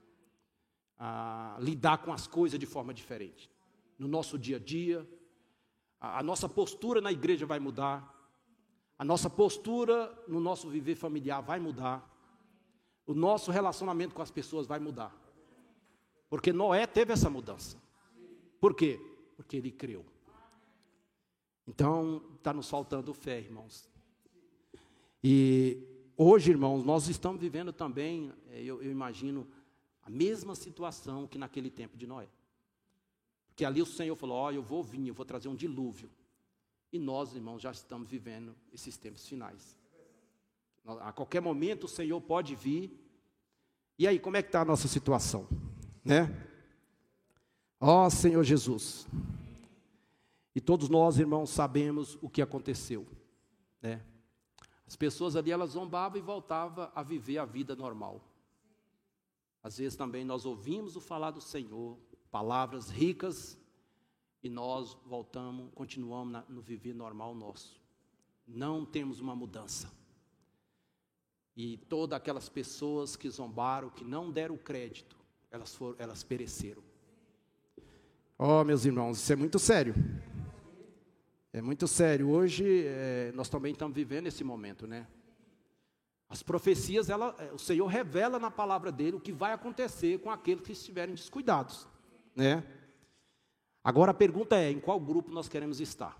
A 0.97 1.57
lidar 1.59 1.99
com 1.99 2.11
as 2.11 2.27
coisas 2.27 2.59
de 2.59 2.65
forma 2.65 2.93
diferente. 2.93 3.49
No 3.97 4.07
nosso 4.07 4.37
dia 4.37 4.57
a 4.57 4.59
dia, 4.59 5.07
a, 5.99 6.19
a 6.19 6.23
nossa 6.23 6.49
postura 6.49 6.99
na 6.99 7.11
igreja 7.11 7.45
vai 7.45 7.59
mudar. 7.59 8.13
A 8.99 9.05
nossa 9.05 9.29
postura 9.29 10.13
no 10.27 10.39
nosso 10.39 10.69
viver 10.69 10.95
familiar 10.95 11.41
vai 11.41 11.59
mudar. 11.59 12.07
O 13.07 13.13
nosso 13.13 13.51
relacionamento 13.51 14.13
com 14.13 14.21
as 14.21 14.29
pessoas 14.29 14.67
vai 14.67 14.79
mudar. 14.79 15.15
Porque 16.29 16.51
Noé 16.51 16.85
teve 16.85 17.13
essa 17.13 17.29
mudança. 17.29 17.77
Por 18.59 18.75
quê? 18.75 18.99
Porque 19.35 19.57
ele 19.57 19.71
creu. 19.71 20.05
Então, 21.65 22.21
está 22.35 22.53
nos 22.53 22.69
faltando 22.69 23.13
fé, 23.13 23.39
irmãos. 23.39 23.89
E 25.23 25.90
Hoje, 26.23 26.51
irmãos, 26.51 26.83
nós 26.83 27.07
estamos 27.07 27.41
vivendo 27.41 27.73
também, 27.73 28.31
é, 28.51 28.61
eu, 28.61 28.79
eu 28.83 28.91
imagino, 28.91 29.47
a 30.03 30.09
mesma 30.11 30.53
situação 30.53 31.25
que 31.25 31.35
naquele 31.35 31.71
tempo 31.71 31.97
de 31.97 32.05
Noé. 32.05 32.27
Porque 33.47 33.65
ali 33.65 33.81
o 33.81 33.87
Senhor 33.87 34.15
falou: 34.15 34.37
Ó, 34.37 34.45
oh, 34.45 34.51
eu 34.51 34.61
vou 34.61 34.83
vir, 34.83 35.07
eu 35.07 35.15
vou 35.15 35.25
trazer 35.25 35.47
um 35.47 35.55
dilúvio. 35.55 36.11
E 36.93 36.99
nós, 36.99 37.33
irmãos, 37.33 37.59
já 37.59 37.71
estamos 37.71 38.07
vivendo 38.07 38.55
esses 38.71 38.97
tempos 38.97 39.27
finais. 39.27 39.75
A 40.85 41.11
qualquer 41.11 41.41
momento 41.41 41.85
o 41.85 41.89
Senhor 41.89 42.21
pode 42.21 42.53
vir. 42.53 42.95
E 43.97 44.07
aí, 44.07 44.19
como 44.19 44.37
é 44.37 44.43
que 44.43 44.49
está 44.49 44.61
a 44.61 44.65
nossa 44.65 44.87
situação? 44.87 45.47
Né? 46.05 46.29
Ó 47.79 48.07
Senhor 48.11 48.43
Jesus. 48.43 49.07
E 50.53 50.61
todos 50.61 50.87
nós, 50.87 51.17
irmãos, 51.17 51.49
sabemos 51.49 52.15
o 52.21 52.29
que 52.29 52.43
aconteceu. 52.43 53.07
Né? 53.81 54.03
As 54.91 54.97
pessoas 54.97 55.37
ali 55.37 55.51
elas 55.51 55.69
zombavam 55.69 56.17
e 56.17 56.21
voltavam 56.21 56.91
a 56.93 57.01
viver 57.01 57.37
a 57.37 57.45
vida 57.45 57.77
normal. 57.77 58.21
Às 59.63 59.77
vezes 59.77 59.95
também 59.95 60.25
nós 60.25 60.45
ouvimos 60.45 60.97
o 60.97 60.99
falar 60.99 61.31
do 61.31 61.39
Senhor, 61.39 61.97
palavras 62.29 62.89
ricas, 62.89 63.57
e 64.43 64.49
nós 64.49 64.97
voltamos, 65.05 65.71
continuamos 65.73 66.43
no 66.49 66.61
viver 66.61 66.93
normal 66.93 67.33
nosso. 67.33 67.79
Não 68.45 68.83
temos 68.85 69.21
uma 69.21 69.33
mudança. 69.33 69.89
E 71.55 71.77
todas 71.77 72.17
aquelas 72.17 72.49
pessoas 72.49 73.15
que 73.15 73.29
zombaram, 73.29 73.89
que 73.89 74.03
não 74.03 74.29
deram 74.29 74.57
crédito, 74.57 75.15
elas, 75.49 75.73
foram, 75.73 75.95
elas 75.99 76.21
pereceram. 76.21 76.83
Oh, 78.37 78.61
meus 78.65 78.83
irmãos, 78.83 79.19
isso 79.19 79.31
é 79.31 79.37
muito 79.37 79.57
sério. 79.57 79.95
É 81.53 81.61
muito 81.61 81.85
sério. 81.85 82.29
Hoje 82.29 82.85
é, 82.85 83.33
nós 83.33 83.49
também 83.49 83.73
estamos 83.73 83.93
vivendo 83.93 84.27
esse 84.27 84.41
momento, 84.41 84.87
né? 84.87 85.05
As 86.29 86.41
profecias, 86.41 87.09
ela, 87.09 87.35
é, 87.39 87.51
o 87.51 87.59
Senhor 87.59 87.85
revela 87.87 88.39
na 88.39 88.49
palavra 88.49 88.89
dele 88.89 89.17
o 89.17 89.19
que 89.19 89.33
vai 89.33 89.51
acontecer 89.51 90.19
com 90.19 90.31
aqueles 90.31 90.63
que 90.63 90.71
estiverem 90.71 91.13
descuidados, 91.13 91.85
né? 92.33 92.63
Agora 93.83 94.11
a 94.11 94.13
pergunta 94.13 94.55
é: 94.55 94.71
em 94.71 94.79
qual 94.79 94.97
grupo 94.97 95.29
nós 95.29 95.49
queremos 95.49 95.81
estar? 95.81 96.17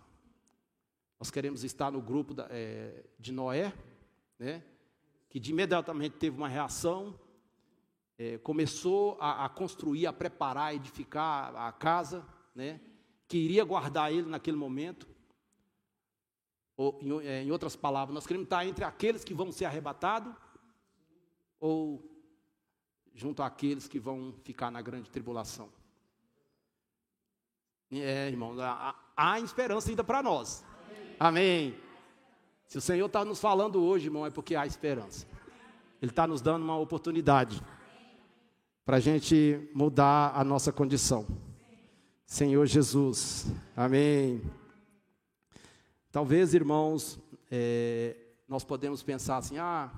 Nós 1.17 1.31
queremos 1.31 1.63
estar 1.63 1.89
no 1.91 2.01
grupo 2.01 2.33
da, 2.33 2.47
é, 2.49 3.05
de 3.17 3.31
Noé, 3.31 3.73
né? 4.37 4.61
Que 5.29 5.39
de 5.39 5.51
imediatamente 5.51 6.17
teve 6.17 6.35
uma 6.35 6.49
reação, 6.49 7.17
é, 8.17 8.37
começou 8.39 9.17
a, 9.17 9.45
a, 9.45 9.49
construir, 9.49 10.07
a 10.07 10.11
preparar, 10.11 10.67
a 10.67 10.75
edificar 10.75 11.55
a 11.55 11.71
casa, 11.71 12.27
né? 12.53 12.81
Que 13.29 13.37
iria 13.37 13.63
guardar 13.63 14.11
ele 14.11 14.27
naquele 14.27 14.57
momento. 14.57 15.09
Ou, 16.81 16.97
em, 16.99 17.27
é, 17.27 17.43
em 17.43 17.51
outras 17.51 17.75
palavras, 17.75 18.11
nós 18.11 18.25
queremos 18.25 18.45
estar 18.45 18.65
entre 18.65 18.83
aqueles 18.83 19.23
que 19.23 19.35
vão 19.35 19.51
ser 19.51 19.65
arrebatados 19.65 20.33
ou 21.59 22.03
junto 23.13 23.43
àqueles 23.43 23.87
que 23.87 23.99
vão 23.99 24.33
ficar 24.43 24.71
na 24.71 24.81
grande 24.81 25.07
tribulação. 25.11 25.69
É, 27.91 28.29
irmãos, 28.29 28.57
há, 28.57 28.95
há 29.15 29.39
esperança 29.41 29.91
ainda 29.91 30.03
para 30.03 30.23
nós. 30.23 30.65
Amém. 31.19 31.69
Amém. 31.69 31.77
Se 32.65 32.79
o 32.79 32.81
Senhor 32.81 33.05
está 33.05 33.23
nos 33.23 33.39
falando 33.39 33.83
hoje, 33.83 34.07
irmão, 34.07 34.25
é 34.25 34.31
porque 34.31 34.55
há 34.55 34.65
esperança. 34.65 35.27
Ele 36.01 36.11
está 36.11 36.25
nos 36.25 36.41
dando 36.41 36.63
uma 36.63 36.79
oportunidade 36.79 37.61
para 38.83 38.97
a 38.97 38.99
gente 38.99 39.69
mudar 39.75 40.31
a 40.33 40.43
nossa 40.43 40.71
condição. 40.71 41.27
Senhor 42.25 42.65
Jesus, 42.65 43.53
amém. 43.75 44.41
Talvez, 46.11 46.53
irmãos, 46.53 47.17
é, 47.49 48.17
nós 48.45 48.65
podemos 48.65 49.01
pensar 49.01 49.37
assim: 49.37 49.57
ah, 49.57 49.89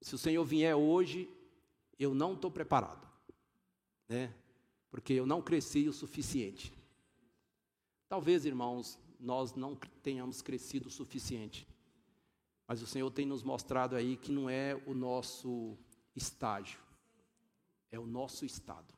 se 0.00 0.14
o 0.14 0.18
Senhor 0.18 0.42
vier 0.44 0.74
hoje, 0.74 1.28
eu 1.98 2.14
não 2.14 2.32
estou 2.32 2.50
preparado, 2.50 3.06
né? 4.08 4.34
Porque 4.90 5.12
eu 5.12 5.26
não 5.26 5.42
cresci 5.42 5.88
o 5.88 5.92
suficiente. 5.92 6.72
Talvez, 8.08 8.46
irmãos, 8.46 8.98
nós 9.20 9.54
não 9.54 9.76
tenhamos 10.02 10.40
crescido 10.40 10.88
o 10.88 10.90
suficiente. 10.90 11.68
Mas 12.66 12.80
o 12.80 12.86
Senhor 12.86 13.10
tem 13.10 13.26
nos 13.26 13.42
mostrado 13.42 13.94
aí 13.94 14.16
que 14.16 14.32
não 14.32 14.48
é 14.48 14.74
o 14.86 14.94
nosso 14.94 15.76
estágio, 16.16 16.80
é 17.90 17.98
o 17.98 18.06
nosso 18.06 18.46
estado. 18.46 18.94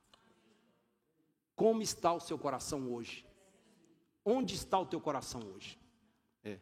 Como 1.56 1.82
está 1.82 2.12
o 2.12 2.20
seu 2.20 2.38
coração 2.38 2.92
hoje? 2.92 3.26
Onde 4.24 4.54
está 4.54 4.78
o 4.78 4.86
teu 4.86 5.00
coração 5.00 5.42
hoje? 5.54 5.78
É. 6.42 6.58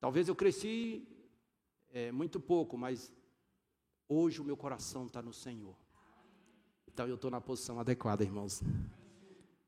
Talvez 0.00 0.28
eu 0.28 0.34
cresci 0.34 1.06
é, 1.90 2.10
muito 2.10 2.40
pouco, 2.40 2.78
mas 2.78 3.12
hoje 4.08 4.40
o 4.40 4.44
meu 4.44 4.56
coração 4.56 5.06
está 5.06 5.20
no 5.20 5.32
Senhor. 5.32 5.76
Então 6.86 7.06
eu 7.06 7.16
estou 7.16 7.30
na 7.30 7.40
posição 7.40 7.78
adequada, 7.78 8.24
irmãos. 8.24 8.62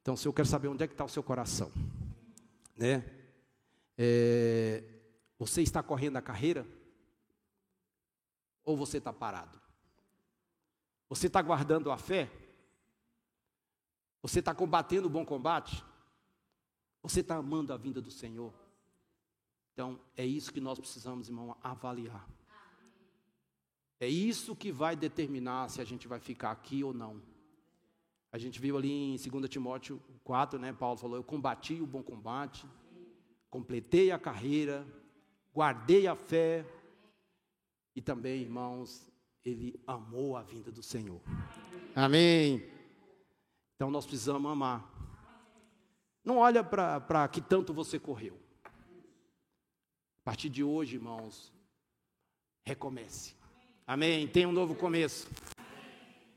Então, 0.01 0.17
se 0.17 0.29
eu 0.29 0.33
quero 0.33 0.47
saber 0.47 0.69
onde 0.69 0.85
é 0.85 0.87
que 0.87 0.95
está 0.95 1.05
o 1.05 1.09
seu 1.09 1.23
coração, 1.23 1.73
né? 2.77 3.05
É, 3.99 4.85
você 5.39 5.63
está 5.63 5.83
correndo 5.83 6.17
a 6.17 6.23
carreira? 6.23 6.67
Ou 8.63 8.77
você 8.77 8.99
está 8.99 9.13
parado? 9.13 9.61
Você 11.09 11.27
está 11.27 11.43
guardando 11.43 11.91
a 11.91 11.99
fé? 11.99 12.31
Você 14.23 14.39
está 14.39 14.55
combatendo 14.55 15.09
o 15.09 15.11
bom 15.11 15.25
combate? 15.25 15.85
Você 17.09 17.21
está 17.21 17.37
amando 17.37 17.73
a 17.73 17.77
vinda 17.77 18.01
do 18.01 18.11
Senhor? 18.11 18.53
Então, 19.73 19.97
é 20.17 20.27
isso 20.27 20.53
que 20.53 20.61
nós 20.61 20.77
precisamos, 20.77 21.29
irmão, 21.29 21.57
avaliar. 21.63 22.29
É 24.01 24.09
isso 24.09 24.57
que 24.57 24.73
vai 24.73 24.97
determinar 24.97 25.69
se 25.69 25.81
a 25.81 25.85
gente 25.85 26.09
vai 26.09 26.19
ficar 26.19 26.51
aqui 26.51 26.83
ou 26.83 26.93
não. 26.93 27.23
A 28.33 28.39
gente 28.39 28.61
viu 28.61 28.77
ali 28.77 28.91
em 28.91 29.17
2 29.17 29.49
Timóteo 29.49 30.03
4, 30.25 30.59
né? 30.59 30.73
Paulo 30.73 30.99
falou: 30.99 31.17
Eu 31.17 31.23
combati 31.23 31.81
o 31.81 31.87
bom 31.87 32.03
combate, 32.03 32.67
completei 33.49 34.11
a 34.11 34.19
carreira, 34.19 34.85
guardei 35.55 36.09
a 36.09 36.17
fé 36.17 36.67
e 37.95 38.03
também, 38.03 38.43
irmãos, 38.43 39.09
ele 39.45 39.81
amou 39.87 40.37
a 40.37 40.43
vinda 40.43 40.73
do 40.73 40.83
Senhor. 40.83 41.21
Amém. 41.95 42.69
Então 43.77 43.93
nós 43.93 44.05
precisamos 44.05 44.51
amar. 44.51 44.96
Não 46.27 46.39
olha 46.39 46.65
para 46.65 47.29
que 47.29 47.41
tanto 47.41 47.73
você 47.73 48.01
correu. 48.01 48.37
A 48.65 50.25
partir 50.25 50.49
de 50.49 50.65
hoje, 50.65 50.97
irmãos, 50.97 51.53
recomece. 52.65 53.37
Amém. 53.87 54.27
Tem 54.27 54.45
um 54.45 54.51
novo 54.51 54.75
começo. 54.75 55.29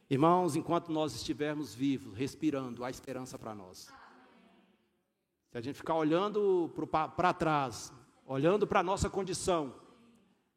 Irmãos, 0.07 0.55
enquanto 0.55 0.91
nós 0.91 1.15
estivermos 1.15 1.73
vivos, 1.73 2.15
respirando, 2.15 2.85
há 2.85 2.91
esperança 2.91 3.39
para 3.39 3.55
nós. 3.55 3.91
Se 5.49 5.57
a 5.57 5.61
gente 5.61 5.77
ficar 5.77 5.95
olhando 5.95 6.71
para 7.15 7.33
trás, 7.33 7.91
olhando 8.27 8.67
para 8.67 8.81
a 8.81 8.83
nossa 8.83 9.09
condição, 9.09 9.73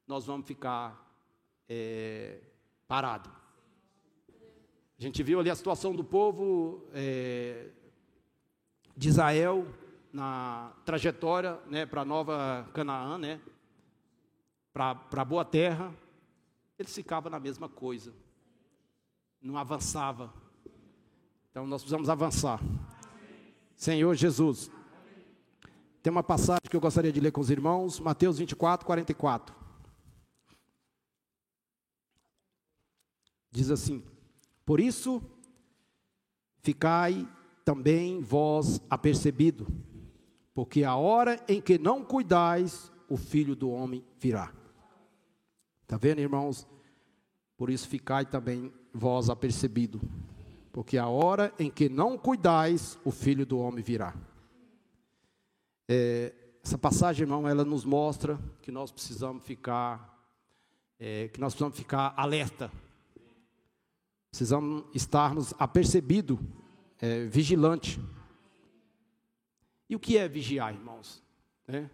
nós 0.06 0.26
vamos 0.26 0.46
ficar 0.46 1.10
é, 1.66 2.38
parado. 2.86 3.30
A 4.98 5.02
gente 5.02 5.22
viu 5.22 5.40
ali 5.40 5.48
a 5.48 5.56
situação 5.56 5.96
do 5.96 6.04
povo 6.04 6.86
é, 6.92 7.70
de 8.96 9.08
Israel 9.08 9.66
na 10.12 10.72
trajetória 10.84 11.58
né, 11.66 11.86
para 11.86 12.04
nova 12.04 12.68
Canaã, 12.74 13.16
né, 13.18 13.40
para 14.72 15.00
a 15.10 15.24
boa 15.24 15.44
terra, 15.44 15.92
eles 16.78 16.94
ficavam 16.94 17.30
na 17.30 17.40
mesma 17.40 17.68
coisa, 17.68 18.12
não 19.40 19.56
avançava. 19.56 20.32
Então 21.50 21.66
nós 21.66 21.82
precisamos 21.82 22.08
avançar. 22.08 22.60
Senhor 23.76 24.14
Jesus. 24.14 24.70
Tem 26.02 26.10
uma 26.10 26.22
passagem 26.22 26.62
que 26.68 26.74
eu 26.74 26.80
gostaria 26.80 27.12
de 27.12 27.20
ler 27.20 27.30
com 27.30 27.40
os 27.40 27.50
irmãos, 27.50 28.00
Mateus 28.00 28.38
24, 28.38 28.84
44. 28.84 29.54
Diz 33.50 33.70
assim: 33.70 34.02
Por 34.64 34.80
isso, 34.80 35.22
ficai 36.62 37.28
também 37.64 38.20
vós 38.20 38.80
apercebido, 38.90 39.66
porque 40.54 40.84
a 40.84 40.96
hora 40.96 41.42
em 41.48 41.60
que 41.60 41.78
não 41.78 42.04
cuidais, 42.04 42.92
o 43.08 43.16
filho 43.16 43.54
do 43.54 43.70
homem 43.70 44.04
virá. 44.18 44.52
Está 45.82 45.96
vendo, 45.96 46.20
irmãos? 46.20 46.66
Por 47.56 47.70
isso, 47.70 47.88
ficai 47.88 48.24
também 48.24 48.72
vós 48.92 49.30
apercebido, 49.30 50.00
porque 50.72 50.98
a 50.98 51.06
hora 51.06 51.52
em 51.58 51.70
que 51.70 51.88
não 51.88 52.18
cuidais, 52.18 52.98
o 53.04 53.10
filho 53.10 53.46
do 53.46 53.58
homem 53.58 53.82
virá. 53.82 54.14
É, 55.88 56.32
essa 56.64 56.78
passagem, 56.78 57.24
irmão, 57.24 57.48
ela 57.48 57.64
nos 57.64 57.84
mostra 57.84 58.38
que 58.62 58.70
nós 58.70 58.90
precisamos 58.90 59.44
ficar, 59.44 60.18
é, 60.98 61.28
que 61.28 61.40
nós 61.40 61.52
precisamos 61.52 61.76
ficar 61.76 62.14
alerta. 62.16 62.70
Precisamos 64.30 64.84
estarmos 64.94 65.52
apercebido, 65.58 66.40
é, 67.02 67.24
vigilante. 67.24 68.00
E 69.90 69.96
o 69.96 69.98
que 69.98 70.16
é 70.16 70.28
vigiar, 70.28 70.72
irmãos? 70.72 71.20
É? 71.66 71.90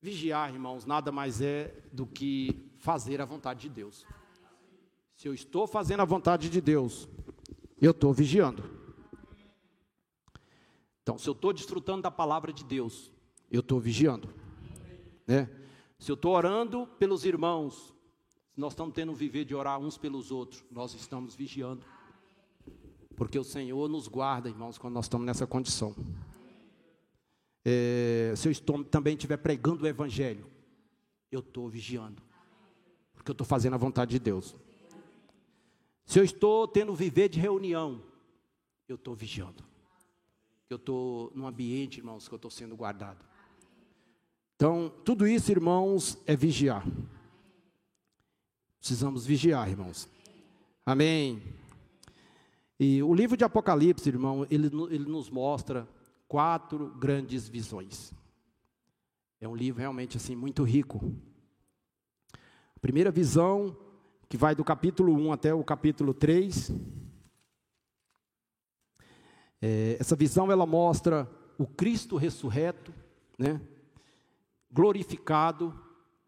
Vigiar, 0.00 0.52
irmãos, 0.52 0.86
nada 0.86 1.12
mais 1.12 1.42
é 1.42 1.74
do 1.92 2.06
que 2.06 2.72
fazer 2.78 3.20
a 3.20 3.26
vontade 3.26 3.60
de 3.60 3.68
Deus. 3.68 4.06
Se 5.14 5.28
eu 5.28 5.34
estou 5.34 5.66
fazendo 5.66 6.00
a 6.00 6.06
vontade 6.06 6.48
de 6.48 6.60
Deus, 6.60 7.06
eu 7.80 7.90
estou 7.90 8.12
vigiando. 8.14 8.64
Então, 11.02 11.18
se 11.18 11.28
eu 11.28 11.32
estou 11.32 11.52
desfrutando 11.52 12.02
da 12.02 12.10
palavra 12.10 12.52
de 12.52 12.64
Deus, 12.64 13.12
eu 13.50 13.60
estou 13.60 13.78
vigiando. 13.78 14.34
Né? 15.26 15.50
Se 15.98 16.10
eu 16.10 16.14
estou 16.14 16.34
orando 16.34 16.86
pelos 16.98 17.24
irmãos, 17.24 17.94
nós 18.56 18.72
estamos 18.72 18.94
tendo 18.94 19.12
um 19.12 19.14
viver 19.14 19.44
de 19.44 19.54
orar 19.54 19.78
uns 19.78 19.98
pelos 19.98 20.30
outros, 20.30 20.64
nós 20.70 20.94
estamos 20.94 21.34
vigiando. 21.34 21.84
Porque 23.16 23.38
o 23.38 23.44
Senhor 23.44 23.88
nos 23.88 24.08
guarda, 24.08 24.48
irmãos, 24.48 24.78
quando 24.78 24.94
nós 24.94 25.06
estamos 25.06 25.26
nessa 25.26 25.46
condição. 25.46 25.94
É, 27.64 28.32
se 28.36 28.46
eu 28.46 28.52
estou, 28.52 28.84
também 28.84 29.14
estiver 29.14 29.38
pregando 29.38 29.84
o 29.84 29.88
Evangelho, 29.88 30.46
eu 31.32 31.40
estou 31.40 31.68
vigiando. 31.68 32.22
Porque 33.14 33.30
eu 33.30 33.34
estou 33.34 33.46
fazendo 33.46 33.74
a 33.74 33.78
vontade 33.78 34.12
de 34.12 34.18
Deus. 34.18 34.54
Se 36.04 36.20
eu 36.20 36.24
estou 36.24 36.68
tendo 36.68 36.94
viver 36.94 37.28
de 37.28 37.40
reunião, 37.40 38.02
eu 38.88 38.94
estou 38.94 39.14
vigiando 39.14 39.64
eu 40.68 40.76
estou 40.76 41.30
num 41.34 41.46
ambiente, 41.46 41.98
irmãos, 41.98 42.26
que 42.26 42.34
eu 42.34 42.36
estou 42.36 42.50
sendo 42.50 42.76
guardado. 42.76 43.24
Então, 44.56 44.92
tudo 45.04 45.26
isso, 45.26 45.50
irmãos, 45.50 46.18
é 46.26 46.34
vigiar. 46.34 46.84
Precisamos 48.78 49.24
vigiar, 49.24 49.68
irmãos. 49.68 50.08
Amém. 50.84 51.42
E 52.78 53.02
o 53.02 53.14
livro 53.14 53.36
de 53.36 53.44
Apocalipse, 53.44 54.08
irmão, 54.08 54.46
ele, 54.50 54.66
ele 54.90 55.08
nos 55.08 55.30
mostra 55.30 55.88
quatro 56.28 56.90
grandes 56.96 57.48
visões. 57.48 58.12
É 59.40 59.48
um 59.48 59.54
livro 59.54 59.80
realmente 59.80 60.16
assim 60.16 60.36
muito 60.36 60.62
rico. 60.62 61.14
A 62.74 62.80
primeira 62.80 63.10
visão, 63.10 63.76
que 64.28 64.36
vai 64.36 64.54
do 64.54 64.64
capítulo 64.64 65.12
1 65.14 65.32
até 65.32 65.54
o 65.54 65.64
capítulo 65.64 66.12
3, 66.12 66.70
é, 69.62 69.96
essa 69.98 70.14
visão 70.14 70.52
ela 70.52 70.66
mostra 70.66 71.30
o 71.58 71.66
Cristo 71.66 72.16
ressurreto, 72.16 72.92
né, 73.38 73.60
glorificado 74.70 75.78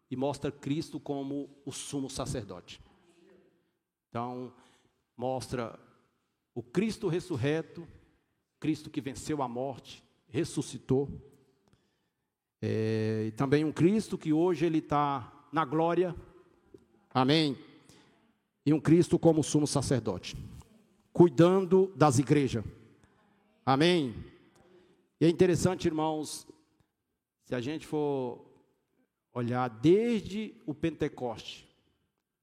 e 0.09 0.15
mostra 0.15 0.51
Cristo 0.51 0.99
como 0.99 1.49
o 1.65 1.71
sumo 1.71 2.09
sacerdote. 2.09 2.81
Então, 4.09 4.51
mostra 5.15 5.79
o 6.59 6.61
Cristo 6.61 7.07
ressurreto, 7.07 7.87
Cristo 8.59 8.89
que 8.89 8.99
venceu 8.99 9.41
a 9.41 9.47
morte, 9.47 10.03
ressuscitou. 10.27 11.09
É, 12.61 13.27
e 13.27 13.31
também 13.31 13.63
um 13.63 13.71
Cristo 13.71 14.17
que 14.17 14.33
hoje 14.33 14.65
ele 14.65 14.79
está 14.79 15.47
na 15.53 15.63
glória, 15.63 16.13
amém. 17.13 17.57
E 18.65 18.73
um 18.73 18.79
Cristo 18.81 19.17
como 19.17 19.41
sumo 19.41 19.65
sacerdote, 19.65 20.35
cuidando 21.13 21.93
das 21.95 22.19
igrejas. 22.19 22.65
Amém? 23.65 24.13
E 25.21 25.25
é 25.25 25.29
interessante, 25.29 25.87
irmãos, 25.87 26.45
se 27.45 27.55
a 27.55 27.61
gente 27.61 27.87
for 27.87 28.45
olhar 29.33 29.69
desde 29.69 30.53
o 30.65 30.73
Pentecoste, 30.73 31.69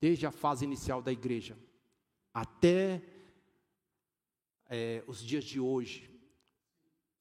desde 0.01 0.25
a 0.25 0.31
fase 0.31 0.65
inicial 0.65 1.03
da 1.03 1.13
igreja 1.13 1.55
até 2.33 3.16
é, 4.69 5.03
os 5.07 5.23
dias 5.23 5.45
de 5.45 5.61
hoje, 5.61 6.11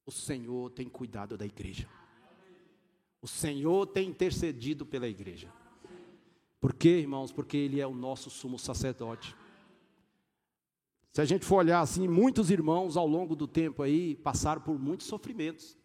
o 0.04 0.10
Senhor 0.10 0.70
tem 0.70 0.88
cuidado 0.88 1.36
da 1.36 1.46
igreja. 1.46 1.88
O 3.20 3.28
Senhor 3.28 3.86
tem 3.86 4.08
intercedido 4.08 4.86
pela 4.86 5.08
igreja. 5.08 5.52
Por 6.60 6.74
quê, 6.74 7.00
irmãos? 7.00 7.32
Porque 7.32 7.56
Ele 7.56 7.80
é 7.80 7.86
o 7.86 7.94
nosso 7.94 8.30
sumo 8.30 8.58
sacerdote. 8.58 9.36
Se 11.12 11.20
a 11.20 11.24
gente 11.24 11.44
for 11.44 11.56
olhar 11.56 11.80
assim, 11.80 12.06
muitos 12.06 12.50
irmãos 12.50 12.96
ao 12.96 13.06
longo 13.06 13.34
do 13.34 13.48
tempo 13.48 13.82
aí 13.82 14.14
passaram 14.16 14.60
por 14.60 14.78
muitos 14.78 15.06
sofrimentos, 15.06 15.76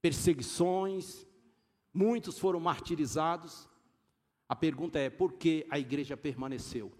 perseguições, 0.00 1.26
muitos 1.92 2.38
foram 2.38 2.60
martirizados. 2.60 3.68
A 4.48 4.54
pergunta 4.54 4.98
é: 4.98 5.10
por 5.10 5.32
que 5.32 5.66
a 5.68 5.78
igreja 5.78 6.16
permaneceu? 6.16 6.92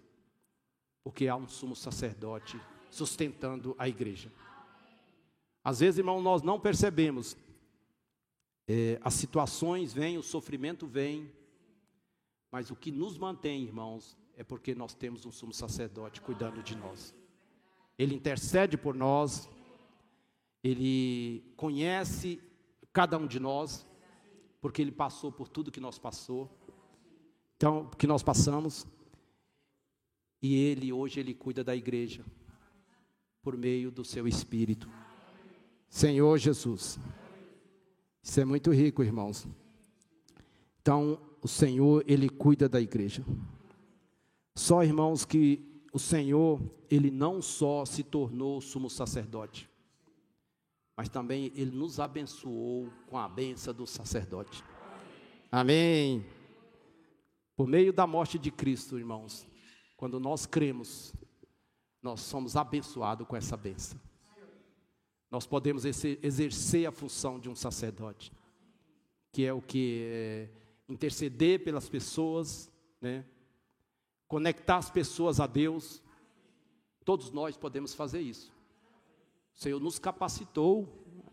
Porque 1.03 1.27
há 1.27 1.35
um 1.35 1.47
sumo 1.47 1.75
sacerdote 1.75 2.59
sustentando 2.95 3.75
a 3.77 3.89
igreja. 3.89 4.31
Às 5.61 5.81
vezes, 5.81 5.97
irmão, 5.97 6.21
nós 6.21 6.41
não 6.41 6.59
percebemos. 6.59 7.35
É, 8.67 8.97
as 9.03 9.13
situações 9.15 9.91
vêm, 9.91 10.17
o 10.17 10.23
sofrimento 10.23 10.87
vem, 10.87 11.29
mas 12.49 12.71
o 12.71 12.75
que 12.75 12.91
nos 12.91 13.17
mantém, 13.17 13.63
irmãos, 13.63 14.17
é 14.37 14.43
porque 14.43 14.73
nós 14.73 14.93
temos 14.93 15.25
um 15.25 15.31
sumo 15.31 15.53
sacerdote 15.53 16.21
cuidando 16.21 16.63
de 16.63 16.75
nós. 16.75 17.13
Ele 17.97 18.15
intercede 18.15 18.77
por 18.77 18.95
nós, 18.95 19.49
Ele 20.63 21.43
conhece 21.57 22.41
cada 22.93 23.17
um 23.17 23.27
de 23.27 23.39
nós, 23.41 23.85
porque 24.61 24.81
Ele 24.81 24.91
passou 24.91 25.31
por 25.31 25.49
tudo 25.49 25.71
que 25.71 25.81
nós 25.81 25.99
passou, 25.99 26.49
então 27.57 27.89
que 27.97 28.07
nós 28.07 28.23
passamos, 28.23 28.87
e 30.41 30.55
Ele 30.55 30.93
hoje 30.93 31.19
Ele 31.19 31.33
cuida 31.33 31.63
da 31.63 31.75
igreja 31.75 32.23
por 33.45 33.55
meio 33.55 33.91
do 33.91 34.03
Seu 34.03 34.27
Espírito. 34.27 34.89
Senhor 35.87 36.35
Jesus, 36.39 36.97
isso 38.19 38.41
é 38.41 38.43
muito 38.43 38.71
rico, 38.71 39.03
irmãos. 39.03 39.47
Então 40.81 41.21
o 41.43 41.47
Senhor 41.47 42.03
Ele 42.07 42.27
cuida 42.27 42.67
da 42.67 42.81
igreja. 42.81 43.23
Só 44.55 44.83
irmãos 44.83 45.25
que 45.25 45.63
o 45.93 45.99
Senhor, 45.99 46.59
ele 46.89 47.11
não 47.11 47.39
só 47.39 47.85
se 47.85 48.03
tornou 48.03 48.59
sumo 48.61 48.89
sacerdote, 48.89 49.69
mas 50.97 51.07
também 51.07 51.51
ele 51.55 51.71
nos 51.71 51.99
abençoou 51.99 52.89
com 53.05 53.15
a 53.15 53.29
benção 53.29 53.75
do 53.75 53.85
sacerdote. 53.85 54.63
Amém. 55.51 56.25
Por 57.55 57.67
meio 57.67 57.93
da 57.93 58.07
morte 58.07 58.39
de 58.39 58.49
Cristo, 58.49 58.97
irmãos, 58.97 59.45
quando 59.95 60.19
nós 60.19 60.47
cremos, 60.47 61.13
nós 62.05 62.21
somos 62.21 62.55
abençoados 62.55 63.27
com 63.27 63.35
essa 63.35 63.57
benção. 63.57 63.99
Nós 65.31 65.47
podemos 65.47 65.85
exercer 65.85 66.87
a 66.87 66.91
função 66.91 67.39
de 67.39 67.49
um 67.49 67.55
sacerdote, 67.55 68.31
que 69.31 69.43
é 69.43 69.51
o 69.51 69.59
que 69.59 70.05
é 70.07 70.49
interceder 70.87 71.63
pelas 71.63 71.89
pessoas, 71.89 72.71
né? 73.01 73.25
conectar 74.27 74.77
as 74.77 74.91
pessoas 74.91 75.39
a 75.39 75.47
Deus. 75.47 75.99
Todos 77.03 77.31
nós 77.31 77.57
podemos 77.57 77.95
fazer 77.95 78.21
isso. 78.21 78.53
O 79.55 79.59
Senhor 79.59 79.79
nos 79.79 79.97
capacitou 79.97 80.87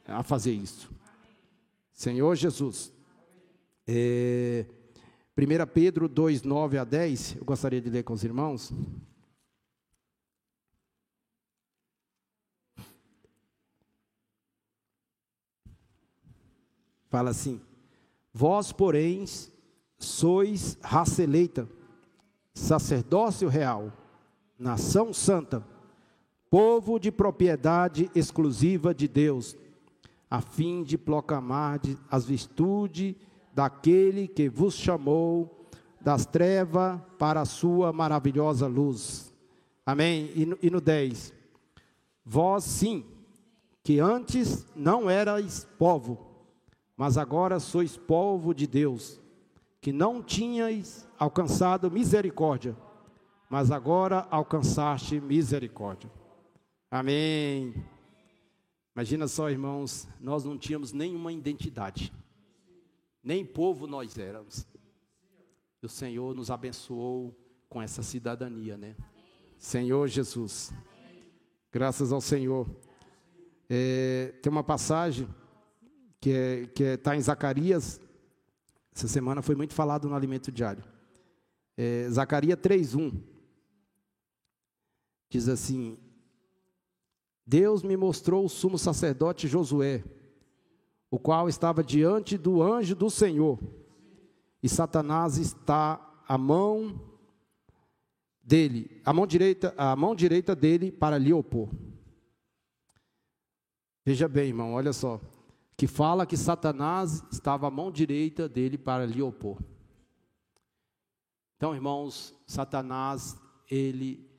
a 0.06 0.22
fazer 0.22 0.52
isso. 0.52 0.90
Senhor 1.92 2.35
Jesus. 2.35 2.90
É, 3.87 4.64
1 5.37 5.66
Pedro 5.74 6.08
2, 6.08 6.42
9 6.44 6.78
a 6.78 6.85
10, 6.85 7.37
eu 7.37 7.44
gostaria 7.44 7.80
de 7.80 7.90
ler 7.90 8.04
com 8.04 8.14
os 8.14 8.24
irmãos. 8.24 8.72
Fala 17.12 17.29
assim: 17.29 17.61
Vós, 18.33 18.72
porém, 18.72 19.27
sois 19.98 20.79
raça 20.81 21.22
eleita 21.22 21.68
sacerdócio 22.55 23.51
real, 23.51 23.92
nação 24.59 25.12
santa, 25.12 25.62
povo 26.48 26.98
de 26.98 27.12
propriedade 27.12 28.11
exclusiva 28.14 28.94
de 28.94 29.07
Deus, 29.07 29.55
a 30.31 30.40
fim 30.40 30.83
de 30.83 30.96
proclamar 30.96 31.83
as 32.11 32.25
virtudes 32.25 33.14
daquele 33.53 34.27
que 34.27 34.48
vos 34.48 34.72
chamou 34.72 35.66
das 36.01 36.25
trevas 36.25 36.98
para 37.18 37.42
a 37.42 37.44
sua 37.44 37.92
maravilhosa 37.92 38.66
luz. 38.66 39.31
Amém? 39.85 40.31
E 40.35 40.46
no, 40.46 40.59
e 40.62 40.70
no 40.70 40.81
10. 40.81 41.31
Vós 42.25 42.64
sim, 42.64 43.05
que 43.85 44.01
antes 44.01 44.66
não 44.75 45.11
erais 45.11 45.68
povo, 45.79 46.31
mas 46.96 47.16
agora 47.16 47.59
sois 47.59 47.96
povo 47.96 48.55
de 48.55 48.66
Deus 48.66 49.20
que 49.81 49.92
não 49.92 50.22
tinhas 50.22 51.09
alcançado 51.18 51.90
misericórdia, 51.90 52.76
mas 53.50 53.72
agora 53.72 54.28
alcançaste 54.31 55.20
misericórdia. 55.20 56.09
Amém. 56.88 57.74
Imagina 58.94 59.26
só, 59.26 59.50
irmãos, 59.50 60.07
nós 60.20 60.44
não 60.44 60.57
tínhamos 60.57 60.92
nenhuma 60.92 61.33
identidade, 61.33 62.12
nem 63.24 63.44
povo 63.44 63.87
nós 63.87 64.16
éramos. 64.16 64.66
E 65.83 65.87
o 65.87 65.88
Senhor 65.88 66.35
nos 66.35 66.48
abençoou 66.50 67.37
com 67.68 67.83
essa 67.83 68.02
cidadania, 68.02 68.76
né? 68.76 68.94
Senhor 69.59 70.07
Jesus. 70.07 70.72
Graças 71.72 72.12
ao 72.12 72.20
Senhor. 72.20 72.68
É, 73.68 74.35
tem 74.42 74.52
uma 74.52 74.62
passagem 74.62 75.26
que 76.22 76.30
está 76.30 76.38
é, 76.38 76.66
que 76.68 76.85
é, 76.85 76.96
tá 76.96 77.16
em 77.16 77.20
Zacarias 77.20 78.00
essa 78.94 79.08
semana 79.08 79.42
foi 79.42 79.54
muito 79.56 79.74
falado 79.74 80.08
no 80.08 80.14
alimento 80.14 80.52
diário. 80.52 80.85
É, 81.76 82.08
Zacarias 82.11 82.58
3:1 82.58 83.20
diz 85.28 85.48
assim: 85.48 85.98
Deus 87.44 87.82
me 87.82 87.96
mostrou 87.96 88.44
o 88.44 88.48
sumo 88.48 88.78
sacerdote 88.78 89.48
Josué, 89.48 90.04
o 91.11 91.18
qual 91.18 91.48
estava 91.48 91.82
diante 91.82 92.38
do 92.38 92.62
anjo 92.62 92.94
do 92.94 93.11
Senhor, 93.11 93.58
e 94.62 94.68
Satanás 94.68 95.38
está 95.38 96.22
à 96.28 96.38
mão 96.38 97.00
dele, 98.42 99.00
a 99.04 99.12
mão 99.12 99.26
direita, 99.26 99.74
a 99.76 99.96
mão 99.96 100.14
direita 100.14 100.54
dele 100.54 100.92
para 100.92 101.18
lhe 101.18 101.32
opor. 101.32 101.68
Veja 104.04 104.28
bem, 104.28 104.48
irmão, 104.48 104.74
olha 104.74 104.92
só 104.92 105.20
que 105.82 105.88
fala 105.88 106.24
que 106.24 106.36
Satanás 106.36 107.24
estava 107.32 107.66
à 107.66 107.70
mão 107.70 107.90
direita 107.90 108.48
dele 108.48 108.78
para 108.78 109.04
lhe 109.04 109.20
opor. 109.20 109.60
Então, 111.56 111.74
irmãos, 111.74 112.32
Satanás, 112.46 113.36
ele 113.68 114.30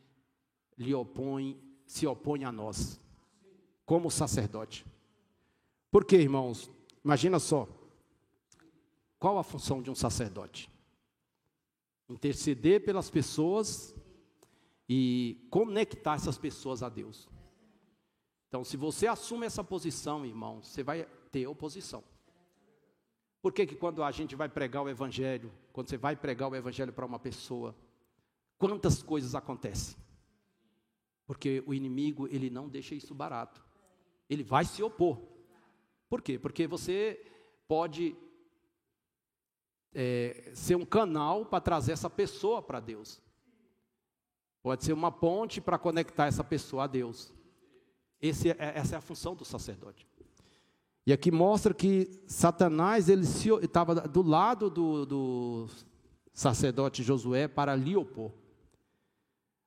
lhe 0.77 0.95
opõe, 0.95 1.62
se 1.86 2.08
opõe 2.08 2.45
a 2.45 2.51
nós, 2.53 2.97
como 3.86 4.10
sacerdote. 4.10 4.86
Por 5.91 6.06
quê, 6.06 6.15
irmãos? 6.15 6.71
Imagina 7.03 7.39
só. 7.39 7.67
Qual 9.19 9.38
a 9.38 9.43
função 9.43 9.82
de 9.82 9.91
um 9.91 9.95
sacerdote? 9.95 10.71
Interceder 12.08 12.86
pelas 12.86 13.10
pessoas 13.10 13.93
e 14.88 15.45
conectar 15.51 16.15
essas 16.15 16.38
pessoas 16.38 16.82
a 16.82 16.88
Deus. 16.88 17.27
Então, 18.47 18.63
se 18.63 18.77
você 18.77 19.08
assume 19.08 19.45
essa 19.45 19.62
posição, 19.62 20.25
irmão, 20.25 20.63
você 20.63 20.82
vai 20.82 21.06
ter 21.34 21.48
oposição. 21.48 22.04
Por 23.41 23.52
que, 23.52 23.65
que 23.65 23.76
quando 23.76 24.04
a 24.04 24.12
gente 24.12 24.36
vai 24.36 24.48
pregar 24.48 24.84
o 24.84 24.88
Evangelho, 24.88 25.52
quando 25.74 25.89
você 25.89 25.98
vai 25.98 26.15
pregar 26.15 26.50
o 26.50 26.56
Evangelho 26.56 26.93
para 26.93 27.06
uma 27.06 27.19
pessoa, 27.19 27.76
quantas 28.58 29.02
coisas 29.02 29.34
acontecem? 29.34 29.98
Porque 31.26 31.63
o 31.65 31.74
inimigo, 31.74 32.28
ele 32.28 32.50
não 32.52 32.69
deixa 32.69 32.93
isso 32.93 33.15
barato. 33.15 33.65
Ele 34.30 34.43
vai 34.43 34.63
se 34.63 34.84
opor. 34.84 35.19
Por 36.08 36.22
quê? 36.22 36.38
Porque 36.38 36.67
você 36.67 37.19
pode 37.67 38.15
é, 39.93 40.52
ser 40.54 40.76
um 40.76 40.86
canal 40.86 41.46
para 41.46 41.60
trazer 41.60 41.93
essa 41.93 42.10
pessoa 42.10 42.62
para 42.62 42.80
Deus. 42.80 43.19
Pode 44.62 44.86
ser 44.86 44.93
uma 44.93 45.12
ponte 45.12 45.60
para 45.60 45.80
conectar 45.80 46.28
essa 46.28 46.43
pessoa 46.43 46.84
a 46.84 46.88
Deus. 46.88 47.34
Esse, 48.22 48.52
é, 48.52 48.56
essa 48.60 48.96
é 48.96 48.98
a 48.98 49.02
função 49.02 49.36
do 49.36 49.43
sacerdote. 49.43 50.08
E 51.06 51.12
aqui 51.12 51.32
mostra 51.32 51.74
que 51.74 52.10
Satanás 52.28 53.10
ele 53.10 53.26
estava 53.62 53.96
do 54.08 54.22
lado 54.22 54.70
do, 54.70 55.06
do 55.06 55.70
sacerdote 56.34 57.04
Josué 57.04 57.48
para 57.48 57.76
lhe 57.76 57.96
opor. 57.96 58.32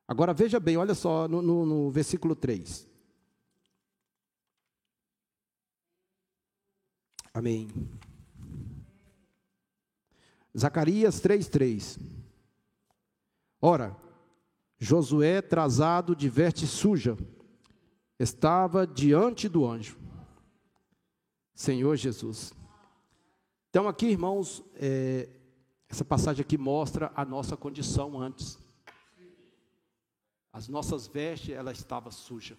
Agora 0.08 0.32
veja 0.32 0.58
bem, 0.58 0.76
olha 0.76 0.94
só 0.94 1.28
no, 1.28 1.42
no, 1.42 1.66
no 1.66 1.90
versículo 1.90 2.34
3. 2.34 2.88
Amém. 7.34 7.68
Zacarias 10.56 11.20
3,3. 11.20 12.00
Ora, 13.60 13.94
Josué, 14.78 15.42
trazado 15.42 16.16
de 16.16 16.30
veste 16.30 16.66
suja, 16.66 17.16
estava 18.18 18.86
diante 18.86 19.50
do 19.50 19.66
anjo. 19.66 20.05
Senhor 21.56 21.96
Jesus. 21.96 22.52
Então, 23.70 23.88
aqui, 23.88 24.08
irmãos, 24.08 24.62
é, 24.74 25.26
essa 25.88 26.04
passagem 26.04 26.42
aqui 26.42 26.58
mostra 26.58 27.10
a 27.16 27.24
nossa 27.24 27.56
condição 27.56 28.20
antes. 28.20 28.58
As 30.52 30.68
nossas 30.68 31.06
vestes, 31.06 31.54
ela 31.54 31.72
estava 31.72 32.10
suja. 32.10 32.58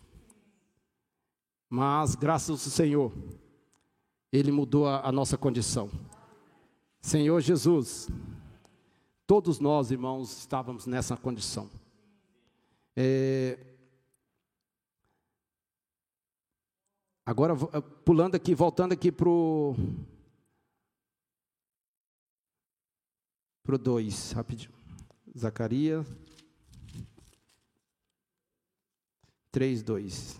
Mas, 1.69 2.15
graças 2.15 2.49
ao 2.49 2.57
Senhor, 2.57 3.13
Ele 4.31 4.51
mudou 4.51 4.87
a, 4.87 5.07
a 5.07 5.11
nossa 5.11 5.37
condição. 5.37 5.91
Senhor 6.99 7.39
Jesus, 7.39 8.09
todos 9.27 9.59
nós, 9.59 9.91
irmãos, 9.91 10.39
estávamos 10.39 10.87
nessa 10.87 11.15
condição. 11.15 11.69
É, 12.95 13.59
agora, 17.27 17.53
pulando 18.05 18.35
aqui, 18.35 18.55
voltando 18.55 18.93
aqui 18.93 19.11
para 19.11 19.27
o 19.27 19.75
para 23.61 23.75
o 23.75 23.77
2, 23.77 24.31
rapidinho. 24.31 24.71
Zacarias 25.37 26.07
3, 29.51 29.83
2. 29.83 30.39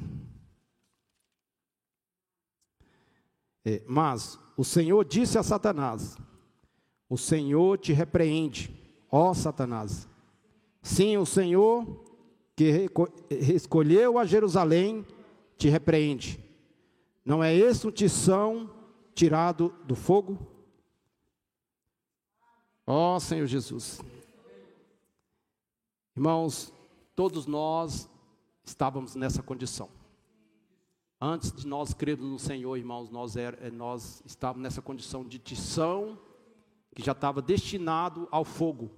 É, 3.65 3.84
mas 3.86 4.39
o 4.56 4.63
Senhor 4.63 5.04
disse 5.04 5.38
a 5.38 5.43
Satanás: 5.43 6.17
O 7.10 7.17
Senhor 7.17 7.78
te 7.80 7.91
repreende, 7.91 8.73
ó 9.12 9.34
Satanás. 9.34 10.08
Sim, 10.82 11.17
o 11.17 11.26
Senhor 11.26 12.06
que 12.56 12.89
escolheu 13.39 14.17
a 14.17 14.23
Jerusalém 14.23 15.06
te 15.58 15.67
repreende. 15.67 16.46
Não 17.27 17.43
é 17.43 17.53
esse 17.53 17.85
um 17.85 17.91
tição 17.91 18.69
tirado 19.13 19.75
do 19.83 19.97
fogo? 19.97 20.39
Ó 22.85 23.17
oh, 23.17 23.19
Senhor 23.19 23.45
Jesus. 23.45 24.01
Irmãos, 26.15 26.71
todos 27.13 27.45
nós 27.45 28.09
estávamos 28.63 29.13
nessa 29.13 29.43
condição. 29.43 29.89
Antes 31.19 31.51
de 31.51 31.67
nós 31.67 31.93
crermos 31.93 32.29
no 32.29 32.39
Senhor, 32.39 32.77
irmãos, 32.77 33.09
nós, 33.09 33.35
era, 33.35 33.57
eh, 33.59 33.71
nós 33.71 34.23
estávamos 34.25 34.63
nessa 34.63 34.81
condição 34.81 35.25
de 35.25 35.37
tição 35.37 36.17
que 36.95 37.03
já 37.03 37.11
estava 37.11 37.41
destinado 37.41 38.29
ao 38.31 38.45
fogo. 38.45 38.89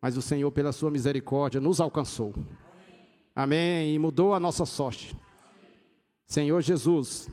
Mas 0.00 0.16
o 0.16 0.22
Senhor, 0.22 0.52
pela 0.52 0.70
sua 0.70 0.88
misericórdia, 0.88 1.60
nos 1.60 1.80
alcançou. 1.80 2.32
Amém. 3.34 3.92
E 3.92 3.98
mudou 3.98 4.34
a 4.34 4.38
nossa 4.38 4.64
sorte. 4.64 5.16
Senhor 6.32 6.62
Jesus. 6.62 7.28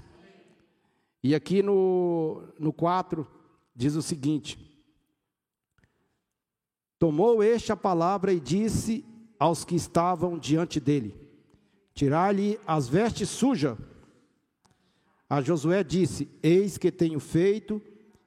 E 1.24 1.34
aqui 1.34 1.64
no, 1.64 2.44
no 2.60 2.74
4 2.74 3.26
diz 3.74 3.96
o 3.96 4.02
seguinte: 4.02 4.60
Tomou 6.98 7.42
este 7.42 7.72
a 7.72 7.78
palavra 7.78 8.34
e 8.34 8.42
disse 8.42 9.06
aos 9.40 9.64
que 9.64 9.74
estavam 9.74 10.38
diante 10.38 10.82
dele: 10.82 11.16
Tirar-lhe 11.94 12.60
as 12.68 12.90
vestes 12.90 13.30
sujas. 13.30 13.78
A 15.30 15.42
Josué 15.42 15.82
disse: 15.82 16.30
Eis 16.44 16.78
que 16.78 16.92
tenho 16.92 17.22
feito 17.22 17.82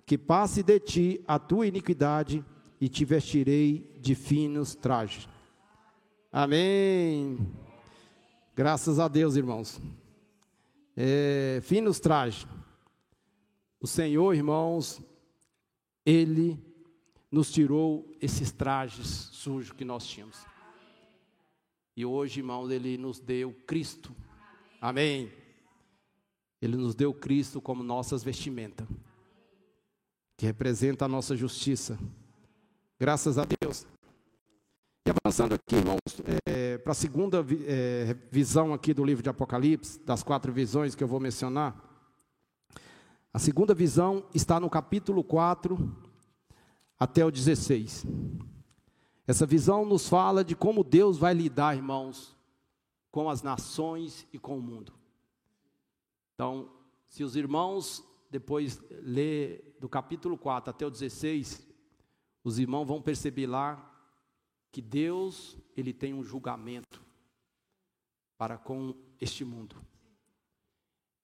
que 0.07 0.17
passe 0.17 0.63
de 0.63 0.81
ti 0.81 1.23
a 1.29 1.39
tua 1.39 1.67
iniquidade 1.67 2.43
e 2.81 2.89
te 2.89 3.05
vestirei 3.05 3.95
de 4.01 4.15
finos 4.15 4.75
trajes. 4.75 5.29
Amém. 6.33 7.47
Graças 8.57 8.99
a 8.99 9.07
Deus, 9.07 9.37
irmãos. 9.37 9.79
É, 10.96 11.61
finos 11.62 11.98
trajes. 11.98 12.46
O 13.81 13.87
Senhor, 13.87 14.35
irmãos, 14.35 15.00
Ele 16.05 16.59
nos 17.31 17.50
tirou 17.50 18.07
esses 18.20 18.52
trajes 18.52 19.07
sujos 19.33 19.72
que 19.72 19.85
nós 19.85 20.07
tínhamos. 20.07 20.38
E 21.96 22.05
hoje, 22.05 22.40
irmãos, 22.40 22.70
Ele 22.70 22.96
nos 22.96 23.18
deu 23.18 23.52
Cristo. 23.66 24.14
Amém. 24.81 25.33
Ele 26.61 26.76
nos 26.76 26.94
deu 26.94 27.12
Cristo 27.12 27.61
como 27.61 27.83
nossas 27.83 28.22
vestimentas, 28.22 28.87
que 30.37 30.46
representa 30.46 31.07
a 31.07 31.09
nossa 31.09 31.37
justiça. 31.37 31.98
Graças 33.00 33.37
a 33.37 33.44
Deus. 33.44 33.85
E 35.05 35.11
avançando 35.11 35.55
aqui, 35.55 35.75
irmãos, 35.75 35.99
é, 36.47 36.79
para 36.79 36.93
a 36.93 36.95
segunda 36.95 37.45
é, 37.67 38.15
visão 38.31 38.73
aqui 38.73 38.95
do 38.95 39.05
livro 39.05 39.21
de 39.21 39.29
Apocalipse, 39.29 39.99
das 40.05 40.23
quatro 40.23 40.53
visões 40.53 40.95
que 40.95 41.03
eu 41.03 41.09
vou 41.09 41.19
mencionar. 41.19 41.75
A 43.35 43.38
segunda 43.41 43.75
visão 43.75 44.25
está 44.33 44.61
no 44.61 44.71
capítulo 44.71 45.25
4, 45.25 45.77
até 47.01 47.27
o 47.27 47.33
16. 47.33 48.07
Essa 49.27 49.45
visão 49.45 49.85
nos 49.85 50.09
fala 50.09 50.45
de 50.45 50.55
como 50.55 50.85
Deus 50.85 51.19
vai 51.19 51.35
lidar, 51.35 51.75
irmãos, 51.75 52.37
com 53.11 53.29
as 53.29 53.43
nações 53.43 54.25
e 54.33 54.38
com 54.38 54.57
o 54.57 54.62
mundo. 54.62 54.93
Então, 56.35 56.71
se 57.09 57.25
os 57.25 57.35
irmãos 57.35 58.05
depois 58.31 58.81
ler 58.88 59.77
do 59.81 59.88
capítulo 59.88 60.38
4 60.38 60.71
até 60.71 60.87
o 60.87 60.91
16, 60.91 61.61
os 62.45 62.61
irmãos 62.61 62.85
vão 62.85 63.03
perceber 63.03 63.49
lá 63.49 63.91
que 64.73 64.81
Deus, 64.81 65.59
ele 65.77 65.93
tem 65.93 66.15
um 66.15 66.25
julgamento 66.25 67.03
para 68.39 68.57
com 68.57 68.95
este 69.21 69.45
mundo. 69.45 69.77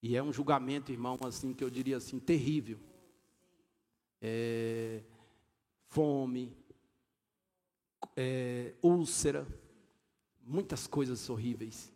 E 0.03 0.17
é 0.17 0.23
um 0.23 0.33
julgamento, 0.33 0.93
irmão, 0.93 1.19
assim 1.25 1.55
que 1.55 1.65
eu 1.65 1.71
diria 1.71 1.97
assim, 1.97 2.21
terrível. 2.21 2.79
É, 4.21 5.03
fome, 5.87 6.55
é, 8.15 8.75
úlcera, 8.83 9.47
muitas 10.41 10.87
coisas 10.87 11.29
horríveis. 11.31 11.91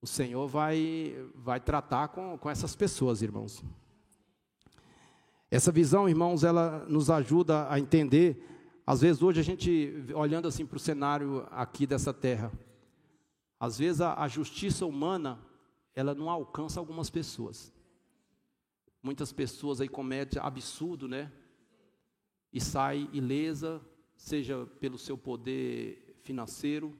O 0.00 0.06
Senhor 0.06 0.46
vai, 0.46 1.14
vai 1.34 1.58
tratar 1.58 2.08
com, 2.08 2.36
com 2.36 2.50
essas 2.50 2.76
pessoas, 2.76 3.22
irmãos. 3.22 3.64
Essa 5.50 5.72
visão, 5.72 6.08
irmãos, 6.08 6.44
ela 6.44 6.84
nos 6.88 7.08
ajuda 7.08 7.70
a 7.70 7.78
entender. 7.78 8.51
Às 8.86 9.00
vezes, 9.00 9.22
hoje, 9.22 9.40
a 9.40 9.44
gente, 9.44 9.94
olhando 10.14 10.48
assim 10.48 10.66
para 10.66 10.76
o 10.76 10.80
cenário 10.80 11.46
aqui 11.50 11.86
dessa 11.86 12.12
terra, 12.12 12.52
às 13.58 13.78
vezes 13.78 14.00
a, 14.00 14.20
a 14.20 14.26
justiça 14.26 14.84
humana, 14.84 15.38
ela 15.94 16.14
não 16.14 16.28
alcança 16.28 16.80
algumas 16.80 17.08
pessoas. 17.08 17.72
Muitas 19.02 19.32
pessoas 19.32 19.80
aí 19.80 19.88
cometem 19.88 20.40
absurdo, 20.42 21.06
né? 21.06 21.30
e 22.52 22.60
sai 22.60 23.08
ilesa, 23.12 23.80
seja 24.14 24.66
pelo 24.78 24.98
seu 24.98 25.16
poder 25.16 26.20
financeiro, 26.22 26.96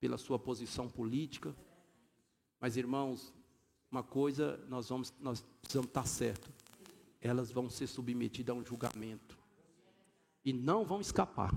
pela 0.00 0.16
sua 0.16 0.38
posição 0.38 0.88
política. 0.88 1.54
Mas 2.58 2.76
irmãos, 2.76 3.34
uma 3.90 4.02
coisa 4.02 4.56
nós 4.68 4.88
vamos 4.88 5.12
nós 5.20 5.44
precisamos 5.60 5.88
estar 5.88 6.06
certo. 6.06 6.50
Elas 7.20 7.52
vão 7.52 7.68
ser 7.68 7.86
submetidas 7.86 8.56
a 8.56 8.58
um 8.58 8.64
julgamento 8.64 9.41
e 10.44 10.52
não 10.52 10.84
vão 10.84 11.00
escapar. 11.00 11.52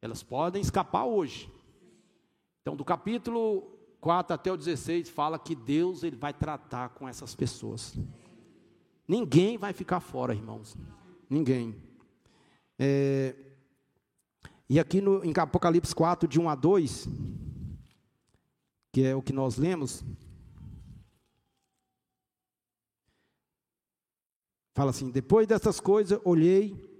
Elas 0.00 0.22
podem 0.22 0.60
escapar 0.62 1.04
hoje. 1.04 1.50
Então, 2.62 2.76
do 2.76 2.84
capítulo 2.84 3.62
4 4.00 4.34
até 4.34 4.52
o 4.52 4.56
16 4.56 5.08
fala 5.08 5.38
que 5.38 5.54
Deus 5.54 6.02
ele 6.02 6.16
vai 6.16 6.32
tratar 6.32 6.90
com 6.90 7.08
essas 7.08 7.34
pessoas. 7.34 7.96
Ninguém 9.06 9.56
vai 9.56 9.72
ficar 9.72 10.00
fora, 10.00 10.34
irmãos. 10.34 10.76
Ninguém. 11.28 11.74
É, 12.78 13.34
e 14.68 14.80
aqui 14.80 15.00
no, 15.00 15.24
em 15.24 15.32
Apocalipse 15.36 15.94
4, 15.94 16.28
de 16.28 16.40
1 16.40 16.48
a 16.48 16.54
2, 16.54 17.08
que 18.92 19.04
é 19.04 19.14
o 19.14 19.22
que 19.22 19.32
nós 19.32 19.56
lemos, 19.56 20.04
fala 24.74 24.90
assim: 24.90 25.10
Depois 25.10 25.46
dessas 25.46 25.78
coisas, 25.78 26.20
olhei, 26.24 26.95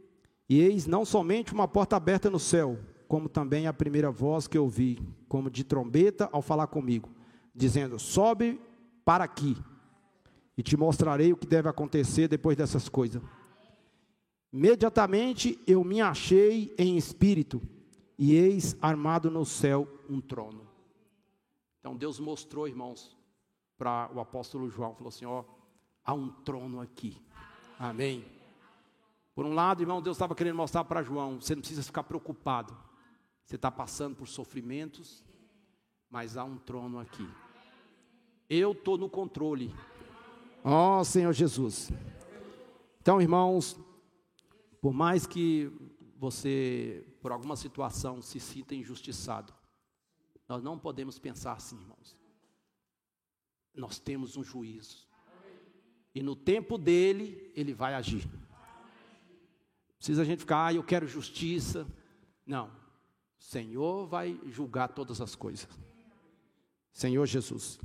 e 0.49 0.61
eis 0.61 0.87
não 0.87 1.05
somente 1.05 1.53
uma 1.53 1.67
porta 1.67 1.97
aberta 1.97 2.31
no 2.31 2.39
céu, 2.39 2.79
como 3.09 3.29
também 3.29 3.67
a 3.67 3.73
primeira 3.73 4.11
voz 4.11 4.47
que 4.47 4.59
ouvi, 4.59 5.01
como 5.29 5.51
de 5.51 5.65
trombeta, 5.65 6.29
ao 6.33 6.43
falar 6.43 6.69
comigo, 6.69 7.11
dizendo: 7.55 7.99
Sobe 7.99 8.61
para 9.05 9.25
aqui, 9.25 9.57
e 10.57 10.63
te 10.63 10.77
mostrarei 10.77 11.33
o 11.33 11.37
que 11.37 11.47
deve 11.47 11.69
acontecer 11.69 12.29
depois 12.29 12.57
dessas 12.57 12.89
coisas. 12.89 13.23
Imediatamente 14.53 15.59
eu 15.67 15.83
me 15.85 16.01
achei 16.01 16.75
em 16.79 16.97
espírito, 16.97 17.61
e 18.19 18.35
eis 18.35 18.77
armado 18.81 19.31
no 19.31 19.45
céu 19.45 19.87
um 20.09 20.21
trono. 20.21 20.67
Então 21.81 21.97
Deus 21.97 22.19
mostrou, 22.19 22.67
irmãos, 22.67 23.17
para 23.77 24.11
o 24.15 24.21
apóstolo 24.21 24.69
João, 24.71 24.95
falou 24.95 25.09
assim: 25.09 25.27
ó, 25.27 25.45
há 26.05 26.15
um 26.15 26.29
trono 26.29 26.81
aqui. 26.81 27.21
Amém. 27.79 28.36
Por 29.37 29.45
um 29.45 29.53
lado, 29.53 29.83
irmão, 29.83 30.01
Deus 30.01 30.17
estava 30.17 30.35
querendo 30.35 30.57
mostrar 30.57 30.83
para 30.85 31.03
João: 31.03 31.39
você 31.39 31.55
não 31.55 31.61
precisa 31.61 31.83
ficar 31.83 32.03
preocupado. 32.05 32.75
Você 33.45 33.57
está 33.57 33.71
passando 33.71 34.17
por 34.17 34.27
sofrimentos, 34.27 35.23
mas 36.09 36.39
há 36.39 36.43
um 36.43 36.57
trono 36.57 36.99
aqui. 36.99 37.29
Eu 38.49 38.73
estou 38.73 38.97
no 38.97 39.11
controle. 39.11 39.75
Ó 40.65 41.01
oh, 41.01 41.05
Senhor 41.05 41.35
Jesus. 41.35 41.91
Então, 42.99 43.21
irmãos, 43.21 43.79
por 44.81 44.95
mais 44.95 45.27
que 45.27 45.71
você, 46.17 47.07
por 47.21 47.31
alguma 47.31 47.57
situação, 47.57 48.23
se 48.23 48.41
sinta 48.41 48.75
injustiçado, 48.75 49.53
nós 50.49 50.63
não 50.63 50.79
podemos 50.79 51.19
pensar 51.19 51.53
assim, 51.53 51.79
irmãos. 51.79 52.17
Nós 53.75 53.99
temos 53.99 54.35
um 54.35 54.43
juízo. 54.43 55.07
E 56.15 56.23
no 56.23 56.35
tempo 56.35 56.79
dele, 56.79 57.53
ele 57.55 57.75
vai 57.75 57.93
agir. 57.93 58.27
Precisa 59.99 60.23
a 60.23 60.25
gente 60.25 60.41
ficar, 60.41 60.67
ah, 60.67 60.75
eu 60.75 60.83
quero 60.83 61.07
justiça. 61.07 61.87
Não. 62.47 62.67
O 62.67 63.43
Senhor 63.43 64.07
vai 64.07 64.39
julgar 64.47 64.89
todas 64.89 65.21
as 65.21 65.35
coisas. 65.35 65.69
Senhor 66.93 67.27
Jesus. 67.27 67.79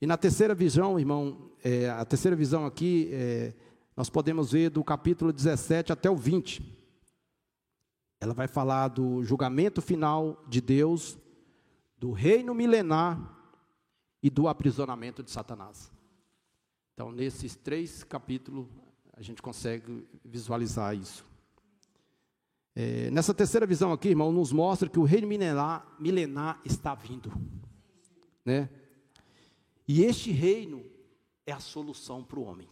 E 0.00 0.06
na 0.06 0.16
terceira 0.16 0.54
visão, 0.54 0.98
irmão, 0.98 1.50
é, 1.62 1.88
a 1.90 2.04
terceira 2.04 2.36
visão 2.36 2.64
aqui, 2.64 3.10
é, 3.12 3.54
nós 3.96 4.08
podemos 4.08 4.52
ver 4.52 4.70
do 4.70 4.82
capítulo 4.82 5.32
17 5.32 5.92
até 5.92 6.10
o 6.10 6.16
20. 6.16 6.62
Ela 8.20 8.34
vai 8.34 8.48
falar 8.48 8.88
do 8.88 9.22
julgamento 9.24 9.80
final 9.80 10.44
de 10.48 10.60
Deus, 10.60 11.18
do 11.98 12.12
reino 12.12 12.54
milenar 12.54 13.38
e 14.22 14.30
do 14.30 14.48
aprisionamento 14.48 15.22
de 15.22 15.30
Satanás. 15.30 15.90
Então, 16.94 17.10
nesses 17.12 17.56
três 17.56 18.04
capítulos, 18.04 18.66
a 19.20 19.22
gente 19.22 19.42
consegue 19.42 20.08
visualizar 20.24 20.96
isso. 20.96 21.26
É, 22.74 23.10
nessa 23.10 23.34
terceira 23.34 23.66
visão 23.66 23.92
aqui, 23.92 24.08
irmão, 24.08 24.32
nos 24.32 24.50
mostra 24.50 24.88
que 24.88 24.98
o 24.98 25.04
reino 25.04 25.28
milenar, 25.28 25.86
milenar 26.00 26.58
está 26.64 26.94
vindo. 26.94 27.30
Né? 28.42 28.70
E 29.86 30.04
este 30.04 30.30
reino 30.30 30.86
é 31.44 31.52
a 31.52 31.60
solução 31.60 32.24
para 32.24 32.38
o 32.38 32.44
homem. 32.44 32.66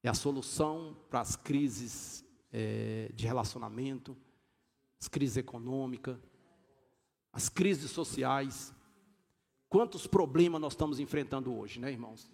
É 0.00 0.08
a 0.08 0.14
solução 0.14 0.96
para 1.10 1.20
as 1.20 1.34
crises 1.34 2.24
é, 2.52 3.10
de 3.14 3.26
relacionamento, 3.26 4.16
as 5.00 5.08
crises 5.08 5.38
econômicas, 5.38 6.16
as 7.32 7.48
crises 7.48 7.90
sociais. 7.90 8.72
Quantos 9.68 10.06
problemas 10.06 10.60
nós 10.60 10.74
estamos 10.74 11.00
enfrentando 11.00 11.52
hoje, 11.52 11.80
né, 11.80 11.90
irmãos? 11.90 12.30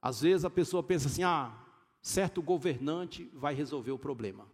Às 0.00 0.20
vezes 0.20 0.44
a 0.44 0.50
pessoa 0.50 0.82
pensa 0.82 1.08
assim: 1.08 1.22
ah, 1.22 1.52
certo 2.00 2.40
governante 2.40 3.30
vai 3.34 3.54
resolver 3.54 3.90
o 3.90 3.98
problema. 3.98 4.46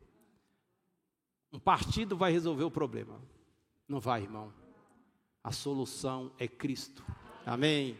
Um 1.52 1.58
partido 1.58 2.16
vai 2.16 2.32
resolver 2.32 2.64
o 2.64 2.70
problema. 2.70 3.20
Não 3.88 4.00
vai, 4.00 4.22
irmão. 4.22 4.52
A 5.42 5.52
solução 5.52 6.32
é 6.38 6.48
Cristo. 6.48 7.04
Amém. 7.46 7.96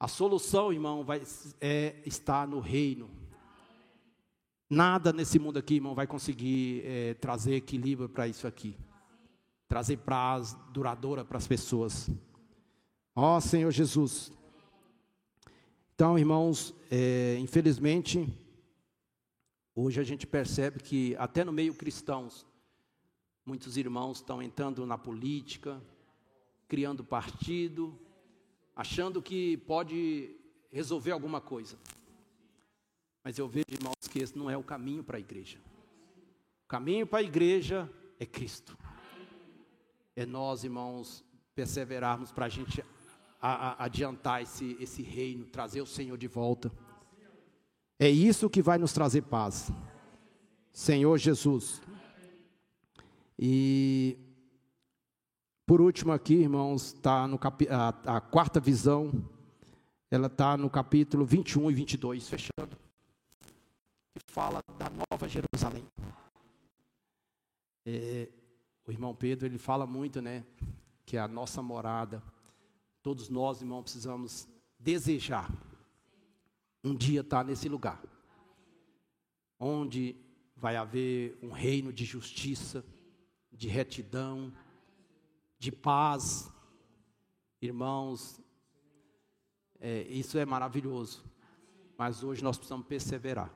A 0.00 0.08
solução, 0.08 0.72
irmão, 0.72 1.04
vai 1.04 1.22
é, 1.60 1.96
estar 2.04 2.46
no 2.48 2.60
reino. 2.60 3.08
Nada 4.68 5.12
nesse 5.12 5.38
mundo 5.38 5.58
aqui, 5.58 5.76
irmão, 5.76 5.94
vai 5.94 6.06
conseguir 6.06 6.82
é, 6.84 7.14
trazer 7.14 7.54
equilíbrio 7.54 8.08
para 8.08 8.26
isso 8.26 8.46
aqui. 8.46 8.76
Trazer 9.68 9.98
paz 9.98 10.56
duradoura 10.72 11.24
para 11.24 11.38
as 11.38 11.46
pessoas. 11.46 12.10
Ó 13.14 13.38
Senhor 13.38 13.70
Jesus. 13.70 14.32
Então, 15.96 16.18
irmãos, 16.18 16.74
é, 16.90 17.38
infelizmente, 17.38 18.28
hoje 19.74 19.98
a 19.98 20.04
gente 20.04 20.26
percebe 20.26 20.78
que 20.78 21.16
até 21.16 21.42
no 21.42 21.50
meio 21.50 21.72
cristãos, 21.72 22.46
muitos 23.46 23.78
irmãos 23.78 24.18
estão 24.18 24.42
entrando 24.42 24.84
na 24.84 24.98
política, 24.98 25.82
criando 26.68 27.02
partido, 27.02 27.98
achando 28.74 29.22
que 29.22 29.56
pode 29.66 30.36
resolver 30.70 31.12
alguma 31.12 31.40
coisa. 31.40 31.78
Mas 33.24 33.38
eu 33.38 33.48
vejo, 33.48 33.64
irmãos, 33.70 34.06
que 34.06 34.18
esse 34.18 34.36
não 34.36 34.50
é 34.50 34.56
o 34.58 34.62
caminho 34.62 35.02
para 35.02 35.16
a 35.16 35.20
igreja. 35.20 35.58
O 36.66 36.68
caminho 36.68 37.06
para 37.06 37.20
a 37.20 37.22
igreja 37.22 37.90
é 38.20 38.26
Cristo. 38.26 38.76
É 40.14 40.26
nós, 40.26 40.62
irmãos, 40.62 41.24
perseverarmos 41.54 42.30
para 42.30 42.44
a 42.44 42.50
gente 42.50 42.84
a, 43.40 43.82
a 43.82 43.84
adiantar 43.84 44.42
esse, 44.42 44.76
esse 44.80 45.02
reino, 45.02 45.46
trazer 45.46 45.80
o 45.80 45.86
Senhor 45.86 46.16
de 46.16 46.26
volta. 46.26 46.70
É 47.98 48.08
isso 48.08 48.50
que 48.50 48.62
vai 48.62 48.78
nos 48.78 48.92
trazer 48.92 49.22
paz. 49.22 49.70
Senhor 50.72 51.16
Jesus. 51.18 51.80
E 53.38 54.18
por 55.66 55.80
último 55.80 56.12
aqui, 56.12 56.34
irmãos, 56.34 56.94
está 56.94 57.26
no 57.26 57.40
a, 57.70 58.16
a, 58.16 58.20
quarta 58.20 58.60
visão, 58.60 59.10
ela 60.08 60.28
está 60.28 60.56
no 60.56 60.70
capítulo 60.70 61.26
21 61.26 61.72
e 61.72 61.74
22, 61.74 62.28
fechando, 62.28 62.76
que 64.14 64.20
fala 64.28 64.62
da 64.78 64.88
Nova 64.88 65.28
Jerusalém. 65.28 65.84
É, 67.84 68.28
o 68.86 68.92
irmão 68.92 69.12
Pedro, 69.12 69.46
ele 69.46 69.58
fala 69.58 69.88
muito, 69.88 70.22
né, 70.22 70.44
que 71.04 71.16
é 71.16 71.20
a 71.20 71.26
nossa 71.26 71.60
morada. 71.60 72.22
Todos 73.06 73.28
nós, 73.28 73.60
irmãos, 73.60 73.82
precisamos 73.82 74.48
desejar 74.80 75.48
um 76.82 76.92
dia 76.92 77.20
estar 77.20 77.44
nesse 77.44 77.68
lugar, 77.68 78.02
onde 79.60 80.16
vai 80.56 80.74
haver 80.74 81.38
um 81.40 81.52
reino 81.52 81.92
de 81.92 82.04
justiça, 82.04 82.84
de 83.52 83.68
retidão, 83.68 84.52
de 85.56 85.70
paz. 85.70 86.50
Irmãos, 87.62 88.40
é, 89.78 90.02
isso 90.08 90.36
é 90.36 90.44
maravilhoso, 90.44 91.24
mas 91.96 92.24
hoje 92.24 92.42
nós 92.42 92.56
precisamos 92.56 92.88
perseverar. 92.88 93.54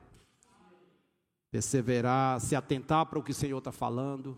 Perseverar, 1.49 2.39
se 2.39 2.55
atentar 2.55 3.05
para 3.05 3.19
o 3.19 3.23
que 3.23 3.31
o 3.31 3.35
Senhor 3.35 3.57
está 3.57 3.73
falando, 3.73 4.37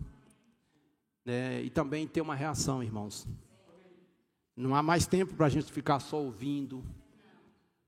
né, 1.23 1.61
e 1.61 1.69
também 1.69 2.07
ter 2.07 2.21
uma 2.21 2.33
reação, 2.33 2.81
irmãos. 2.81 3.27
Não 4.55 4.75
há 4.75 4.83
mais 4.83 5.07
tempo 5.07 5.33
para 5.35 5.47
a 5.47 5.49
gente 5.49 5.71
ficar 5.71 5.99
só 5.99 6.21
ouvindo, 6.21 6.83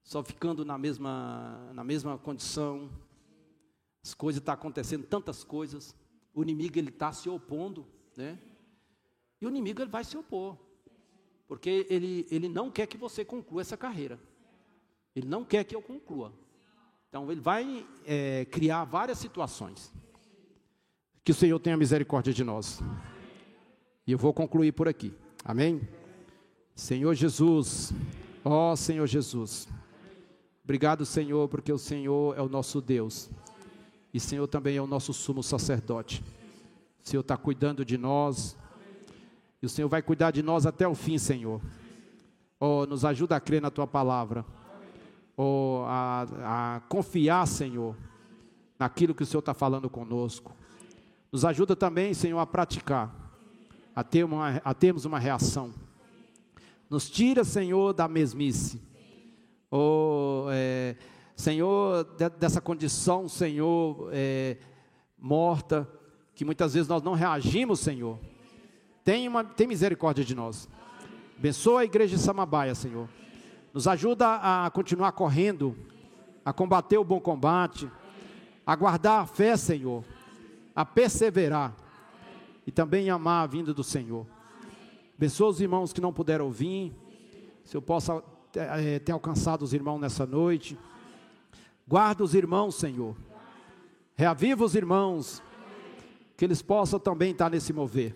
só 0.04 0.24
ficando 0.24 0.66
na 0.66 0.78
mesma, 0.78 1.72
na 1.74 1.84
mesma 1.84 2.18
condição. 2.18 2.90
As 4.04 4.14
coisas 4.14 4.40
estão 4.40 4.56
tá 4.56 4.60
acontecendo, 4.60 5.04
tantas 5.06 5.44
coisas. 5.44 5.96
O 6.34 6.42
inimigo 6.42 6.78
ele 6.78 6.90
está 6.90 7.12
se 7.12 7.30
opondo, 7.30 7.86
né? 8.18 8.40
E 9.40 9.46
o 9.46 9.50
inimigo 9.50 9.82
ele 9.82 9.92
vai 9.92 10.04
se 10.04 10.18
opor, 10.18 10.58
porque 11.48 11.86
ele, 11.90 12.26
ele 12.32 12.50
não 12.50 12.72
quer 12.72 12.88
que 12.88 12.98
você 12.98 13.24
conclua 13.24 13.62
essa 13.62 13.78
carreira. 13.78 14.20
Ele 15.16 15.28
não 15.28 15.46
quer 15.46 15.64
que 15.64 15.76
eu 15.76 15.82
conclua. 15.82 16.34
Então 17.10 17.32
ele 17.32 17.42
vai 17.42 17.86
é, 18.06 18.46
criar 18.46 18.84
várias 18.86 19.20
situações. 19.20 19.94
Que 21.24 21.32
o 21.32 21.36
Senhor 21.36 21.58
tenha 21.60 21.78
misericórdia 21.78 22.34
de 22.34 22.44
nós. 22.44 22.82
E 24.06 24.12
eu 24.12 24.18
vou 24.18 24.34
concluir 24.34 24.72
por 24.72 24.88
aqui. 24.88 25.14
Amém? 25.44 25.82
Senhor 26.76 27.16
Jesus, 27.16 27.94
ó 28.44 28.76
Senhor 28.76 29.08
Jesus, 29.08 29.66
obrigado, 30.62 31.06
Senhor, 31.06 31.48
porque 31.48 31.72
o 31.72 31.78
Senhor 31.78 32.38
é 32.38 32.42
o 32.42 32.50
nosso 32.50 32.82
Deus 32.82 33.30
e 34.14 34.20
Senhor 34.20 34.46
também 34.46 34.76
é 34.76 34.82
o 34.82 34.88
nosso 34.88 35.14
sumo 35.14 35.42
sacerdote. 35.42 36.22
O 37.02 37.08
Senhor 37.08 37.22
está 37.22 37.38
cuidando 37.38 37.86
de 37.86 37.98
nós 37.98 38.58
e 39.62 39.66
o 39.66 39.70
Senhor 39.70 39.88
vai 39.88 40.02
cuidar 40.02 40.32
de 40.32 40.44
nós 40.44 40.66
até 40.66 40.86
o 40.86 40.94
fim, 40.94 41.18
Senhor. 41.18 41.62
Oh, 42.60 42.86
nos 42.86 43.06
ajuda 43.06 43.38
a 43.38 43.40
crer 43.40 43.62
na 43.62 43.72
tua 43.72 43.88
palavra, 43.88 44.46
oh, 45.38 45.84
a, 45.88 46.76
a 46.76 46.80
confiar, 46.90 47.48
Senhor, 47.48 47.96
naquilo 48.78 49.16
que 49.16 49.24
o 49.24 49.26
Senhor 49.26 49.40
está 49.40 49.54
falando 49.54 49.90
conosco. 49.90 50.54
Nos 51.32 51.46
ajuda 51.46 51.74
também, 51.74 52.14
Senhor, 52.14 52.40
a 52.40 52.46
praticar, 52.46 53.16
a, 53.96 54.04
ter 54.04 54.26
uma, 54.26 54.62
a 54.64 54.74
termos 54.74 55.06
uma 55.06 55.20
reação 55.20 55.74
nos 56.90 57.10
tira, 57.10 57.44
Senhor, 57.44 57.94
da 57.94 58.08
mesmice. 58.08 58.82
Oh, 59.72 60.46
é, 60.50 60.96
Senhor, 61.36 62.04
de, 62.18 62.30
dessa 62.30 62.62
condição, 62.62 63.28
Senhor, 63.28 64.10
é, 64.14 64.58
morta, 65.18 65.90
que 66.34 66.46
muitas 66.46 66.74
vezes 66.74 66.88
nós 66.88 67.02
não 67.02 67.14
reagimos, 67.14 67.80
Senhor. 67.80 68.20
Tem, 69.04 69.28
uma, 69.28 69.44
tem 69.44 69.68
misericórdia 69.68 70.24
de 70.24 70.36
nós. 70.36 70.70
Abençoa 71.38 71.82
a 71.82 71.86
igreja 71.86 72.16
de 72.16 72.22
Samambaia, 72.22 72.74
Senhor. 72.74 73.10
Nos 73.74 73.88
ajuda 73.88 74.40
a 74.42 74.70
continuar 74.70 75.12
correndo, 75.12 75.76
a 76.46 76.54
combater 76.54 76.98
o 76.98 77.04
bom 77.04 77.20
combate, 77.20 77.90
a 78.66 78.76
guardar 78.76 79.22
a 79.22 79.26
fé, 79.26 79.58
Senhor, 79.58 80.04
a 80.76 80.86
perseverar 80.86 81.76
e 82.66 82.72
também 82.72 83.10
amar 83.10 83.44
a 83.44 83.48
vinda 83.48 83.74
do 83.74 83.84
Senhor. 83.84 84.26
Abençoa 85.18 85.50
os 85.50 85.62
irmãos 85.62 85.94
que 85.94 86.02
não 86.02 86.12
puderam 86.12 86.52
vir. 86.52 86.94
Se 87.64 87.76
eu 87.76 87.82
possa 87.82 88.24
é, 88.56 89.00
ter 89.00 89.12
alcançado 89.12 89.64
os 89.64 89.74
irmãos 89.74 90.00
nessa 90.00 90.26
noite. 90.26 90.78
Guarda 91.88 92.24
os 92.24 92.34
irmãos, 92.34 92.76
Senhor. 92.76 93.16
Reaviva 94.16 94.64
os 94.64 94.76
irmãos, 94.76 95.44
que 96.38 96.46
eles 96.46 96.62
possam 96.62 97.00
também 97.00 97.32
estar 97.32 97.50
nesse 97.50 97.74
mover. 97.74 98.16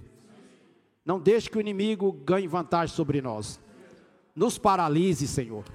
Não 1.06 1.20
deixe 1.20 1.50
que 1.50 1.58
o 1.58 1.62
inimigo 1.62 2.12
ganhe 2.12 2.47
vantagem 2.47 2.95
sobre 2.95 3.22
nós. 3.22 3.60
Nos 4.36 4.58
paralise, 4.58 5.28
Senhor. 5.28 5.66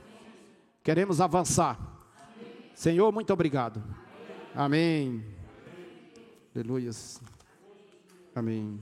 Queremos 0.82 1.20
avançar. 1.20 1.78
Senhor, 2.74 3.12
muito 3.12 3.32
obrigado. 3.32 3.82
Amém. 4.54 5.24
Aleluia. 6.54 6.90
Amém. 8.34 8.80